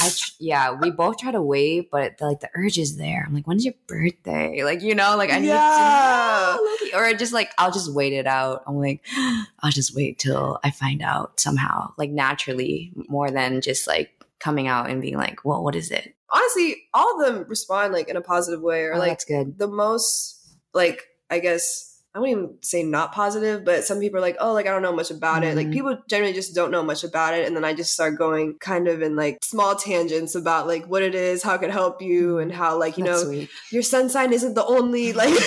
I 0.00 0.10
tr- 0.10 0.30
yeah, 0.38 0.72
we 0.80 0.90
both 0.92 1.18
try 1.18 1.32
to 1.32 1.42
wait, 1.42 1.90
but 1.90 2.18
the, 2.18 2.26
like 2.26 2.38
the 2.38 2.48
urge 2.54 2.78
is 2.78 2.96
there. 2.98 3.24
I'm 3.26 3.34
like, 3.34 3.48
when's 3.48 3.64
your 3.64 3.74
birthday? 3.88 4.62
Like, 4.62 4.80
you 4.80 4.94
know, 4.94 5.16
like 5.16 5.30
I 5.32 5.40
need 5.40 5.48
Yeah. 5.48 6.56
to 6.80 6.90
know, 6.92 6.98
or 7.00 7.12
just 7.14 7.32
like 7.32 7.50
I'll 7.58 7.72
just 7.72 7.92
wait 7.92 8.12
it 8.12 8.26
out. 8.26 8.62
I'm 8.68 8.76
like, 8.78 9.04
I'll 9.60 9.72
just 9.72 9.96
wait 9.96 10.18
till 10.20 10.60
I 10.62 10.70
find 10.70 11.02
out 11.02 11.40
somehow, 11.40 11.92
like 11.96 12.10
naturally, 12.10 12.92
more 13.08 13.30
than 13.30 13.60
just 13.60 13.88
like 13.88 14.10
coming 14.38 14.68
out 14.68 14.88
and 14.88 15.02
being 15.02 15.16
like, 15.16 15.44
well, 15.44 15.64
what 15.64 15.74
is 15.74 15.90
it? 15.90 16.14
Honestly, 16.30 16.76
all 16.94 17.20
of 17.20 17.26
them 17.26 17.44
respond 17.48 17.92
like 17.92 18.08
in 18.08 18.16
a 18.16 18.20
positive 18.20 18.60
way, 18.62 18.82
or 18.84 18.94
Oh, 18.94 18.98
like 18.98 19.10
that's 19.10 19.24
good. 19.24 19.58
the 19.58 19.66
most 19.66 20.36
like 20.74 21.08
I 21.28 21.40
guess 21.40 21.87
I 22.18 22.20
wouldn't 22.20 22.38
even 22.38 22.56
say 22.62 22.82
not 22.82 23.12
positive, 23.12 23.64
but 23.64 23.84
some 23.84 24.00
people 24.00 24.18
are 24.18 24.20
like, 24.20 24.36
oh, 24.40 24.52
like 24.52 24.66
I 24.66 24.70
don't 24.70 24.82
know 24.82 24.92
much 24.92 25.12
about 25.12 25.44
it. 25.44 25.54
Like 25.56 25.68
Mhm. 25.68 25.72
people 25.72 25.98
generally 26.08 26.32
just 26.34 26.52
don't 26.52 26.72
know 26.72 26.82
much 26.82 27.04
about 27.04 27.34
it, 27.34 27.46
and 27.46 27.54
then 27.54 27.64
I 27.64 27.74
just 27.74 27.92
start 27.94 28.18
going 28.18 28.56
kind 28.58 28.88
of 28.88 29.02
in 29.02 29.14
like 29.14 29.38
small 29.44 29.76
tangents 29.76 30.34
about 30.34 30.66
like 30.66 30.86
what 30.86 31.02
it 31.02 31.14
is, 31.14 31.44
how 31.44 31.54
it 31.54 31.58
could 31.60 31.70
help 31.70 32.02
you, 32.02 32.38
and 32.38 32.50
how 32.52 32.76
like 32.76 32.98
you 32.98 33.04
That's 33.04 33.22
know 33.22 33.30
sweet. 33.30 33.48
your 33.70 33.82
sun 33.82 34.08
sign 34.08 34.32
isn't 34.32 34.54
the 34.54 34.66
only 34.66 35.12
like 35.22 35.38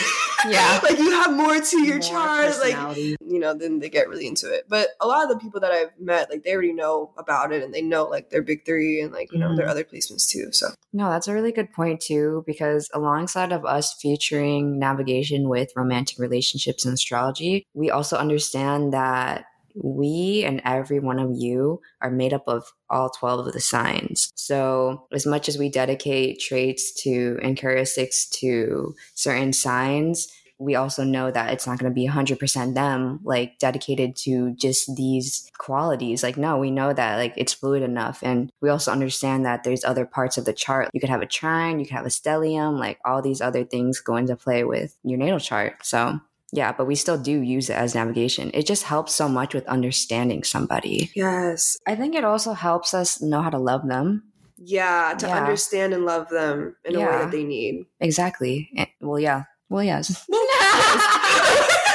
Yeah. 0.50 0.80
like 0.84 0.98
you 0.98 1.12
have 1.12 1.34
more 1.34 1.60
to 1.60 1.86
your 1.86 2.00
More 2.00 2.08
chart, 2.10 2.54
like 2.60 2.78
you 2.98 3.40
know, 3.40 3.54
then 3.54 3.80
they 3.80 3.90
get 3.90 4.08
really 4.10 4.26
into 4.28 4.52
it. 4.52 4.66
But 4.70 4.88
a 5.02 5.08
lot 5.08 5.24
of 5.24 5.30
the 5.30 5.38
people 5.38 5.60
that 5.60 5.72
I've 5.72 5.92
met, 6.00 6.30
like 6.30 6.44
they 6.44 6.54
already 6.54 6.74
know 6.74 7.12
about 7.18 7.52
it, 7.52 7.64
and 7.64 7.74
they 7.74 7.82
know 7.82 8.06
like 8.06 8.30
their 8.30 8.42
big 8.42 8.66
three 8.66 9.02
and 9.02 9.12
like 9.12 9.32
you 9.34 9.40
know 9.40 9.54
their 9.56 9.68
Mhm. 9.68 9.72
other 9.72 9.84
placements 9.84 10.30
too. 10.30 10.52
So 10.54 10.70
No, 10.94 11.10
that's 11.10 11.28
a 11.28 11.34
really 11.34 11.52
good 11.54 11.72
point 11.72 12.02
too, 12.02 12.44
because 12.46 12.90
alongside 12.94 13.52
of 13.52 13.66
us 13.66 13.94
featuring 14.02 14.78
navigation 14.78 15.48
with 15.48 15.72
romantic 15.76 16.18
relationships 16.20 16.61
and 16.68 16.94
astrology, 16.94 17.66
we 17.74 17.90
also 17.90 18.18
understand 18.18 18.94
that 18.94 19.46
we 19.76 20.44
and 20.46 20.62
every 20.66 21.00
one 21.00 21.20
of 21.20 21.32
you 21.34 21.82
are 22.02 22.12
made 22.12 22.34
up 22.34 22.44
of 22.48 22.74
all 22.90 23.10
12 23.10 23.48
of 23.48 23.54
the 23.54 23.60
signs. 23.60 24.32
So, 24.36 25.08
as 25.14 25.26
much 25.26 25.48
as 25.48 25.58
we 25.58 25.70
dedicate 25.70 26.40
traits 26.40 26.92
to 27.04 27.40
and 27.42 27.58
characteristics 27.58 28.28
to 28.40 28.96
certain 29.16 29.54
signs, 29.54 30.28
we 30.62 30.76
also 30.76 31.04
know 31.04 31.32
that 31.32 31.52
it's 31.52 31.66
not 31.66 31.80
going 31.80 31.92
to 31.92 31.96
be 31.96 32.08
100% 32.08 32.76
them 32.76 33.20
like 33.24 33.58
dedicated 33.58 34.16
to 34.16 34.54
just 34.54 34.96
these 34.96 35.50
qualities. 35.58 36.22
Like 36.22 36.38
no 36.38 36.60
we 36.60 36.70
know 36.70 36.94
that 36.94 37.18
like 37.18 37.34
it's 37.36 37.54
fluid 37.54 37.82
enough. 37.82 38.20
And 38.22 38.52
we 38.62 38.70
also 38.70 38.92
understand 38.92 39.44
that 39.46 39.64
there's 39.64 39.84
other 39.84 40.06
parts 40.06 40.38
of 40.38 40.46
the 40.46 40.54
chart. 40.54 40.90
You 40.94 41.00
could 41.00 41.10
have 41.10 41.24
a 41.24 41.26
trine 41.26 41.80
you 41.80 41.86
could 41.88 41.96
have 41.96 42.06
a 42.06 42.10
stellium 42.10 42.78
like 42.78 43.00
all 43.04 43.24
these 43.24 43.42
other 43.42 43.64
things 43.64 44.00
go 44.02 44.16
into 44.18 44.36
play 44.36 44.64
with 44.64 44.96
your 45.04 45.18
natal 45.18 45.40
chart. 45.40 45.84
So 45.84 46.20
yeah 46.52 46.72
but 46.72 46.86
we 46.86 46.96
still 46.96 47.18
do 47.18 47.42
use 47.42 47.70
it 47.70 47.74
as 47.76 47.96
navigation 47.96 48.52
it 48.54 48.66
just 48.66 48.84
helps 48.84 49.14
so 49.14 49.28
much 49.28 49.54
with 49.54 49.66
understanding 49.68 50.44
somebody 50.44 51.12
yes, 51.16 51.78
i 51.88 51.96
think 51.96 52.16
it 52.16 52.24
also 52.24 52.54
helps 52.54 52.94
us 52.94 53.22
know 53.22 53.42
how 53.42 53.50
to 53.50 53.58
love 53.60 53.88
them 53.88 54.24
yeah, 54.64 55.16
to 55.18 55.26
Yeah. 55.26 55.38
understand 55.38 55.92
and 55.92 56.06
love 56.06 56.30
them 56.30 56.76
in 56.86 56.96
a 56.96 57.00
way 57.00 57.06
that 57.06 57.32
they 57.32 57.44
need. 57.44 57.86
exactly 58.00 58.70
well 59.02 59.20
yeah 59.20 59.44
well 59.70 59.84
yes 59.84 60.28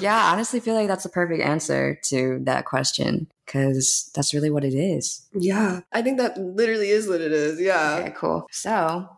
yeah, 0.00 0.16
I 0.16 0.32
honestly 0.32 0.60
feel 0.60 0.74
like 0.74 0.88
that's 0.88 1.02
the 1.02 1.08
perfect 1.10 1.42
answer 1.42 1.98
to 2.04 2.40
that 2.44 2.64
question 2.64 3.28
because 3.46 4.10
that's 4.14 4.32
really 4.34 4.50
what 4.50 4.64
it 4.64 4.74
is. 4.74 5.26
Yeah, 5.34 5.80
I 5.92 6.02
think 6.02 6.18
that 6.18 6.38
literally 6.38 6.90
is 6.90 7.08
what 7.08 7.20
it 7.20 7.32
is. 7.32 7.60
Yeah. 7.60 7.98
Okay, 8.00 8.14
cool. 8.16 8.46
So 8.50 9.08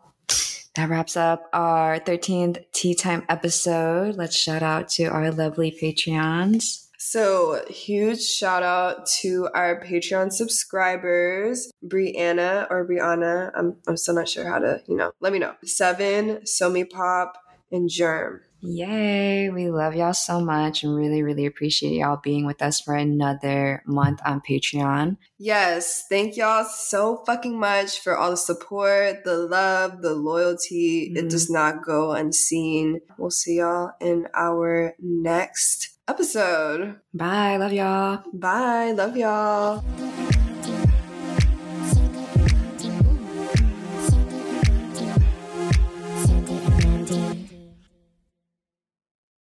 that 0.75 0.89
wraps 0.89 1.15
up 1.15 1.49
our 1.53 1.99
13th 1.99 2.63
Tea 2.71 2.95
Time 2.95 3.23
episode. 3.29 4.15
Let's 4.15 4.35
shout 4.35 4.63
out 4.63 4.89
to 4.89 5.05
our 5.05 5.31
lovely 5.31 5.71
Patreons. 5.71 6.87
So, 6.97 7.63
huge 7.69 8.23
shout 8.23 8.63
out 8.63 9.05
to 9.21 9.49
our 9.53 9.83
Patreon 9.83 10.31
subscribers, 10.31 11.69
Brianna 11.85 12.65
or 12.69 12.87
Brianna. 12.87 13.51
I'm, 13.55 13.75
I'm 13.87 13.97
still 13.97 14.15
not 14.15 14.29
sure 14.29 14.49
how 14.49 14.59
to, 14.59 14.81
you 14.87 14.95
know, 14.95 15.11
let 15.19 15.33
me 15.33 15.39
know. 15.39 15.53
Seven, 15.65 16.37
Somi 16.45 16.89
Pop, 16.89 17.37
and 17.71 17.89
Germ. 17.89 18.41
Yay! 18.65 19.49
We 19.49 19.69
love 19.69 19.93
y'all 19.93 20.13
so 20.13 20.39
much 20.39 20.83
and 20.83 20.95
really, 20.95 21.21
really 21.21 21.45
appreciate 21.45 21.95
y'all 21.97 22.19
being 22.23 22.45
with 22.45 22.61
us 22.61 22.79
for 22.79 22.95
another 22.95 23.83
month 23.85 24.21
on 24.25 24.41
Patreon. 24.41 25.17
Yes, 25.37 26.05
thank 26.07 26.37
y'all 26.37 26.63
so 26.63 27.23
fucking 27.25 27.59
much 27.59 27.99
for 27.99 28.17
all 28.17 28.31
the 28.31 28.37
support, 28.37 29.25
the 29.25 29.35
love, 29.35 30.01
the 30.01 30.13
loyalty. 30.13 31.11
It 31.13 31.25
Mhm. 31.25 31.29
does 31.29 31.49
not 31.49 31.83
go 31.85 32.11
unseen. 32.11 33.01
We'll 33.17 33.31
see 33.31 33.57
y'all 33.57 33.91
in 33.99 34.27
our 34.33 34.95
next 34.99 35.97
episode. 36.07 36.95
Bye. 37.13 37.57
Love 37.57 37.73
y'all. 37.73 38.23
Bye. 38.33 38.91
Love 38.91 39.17
y'all. 39.17 39.83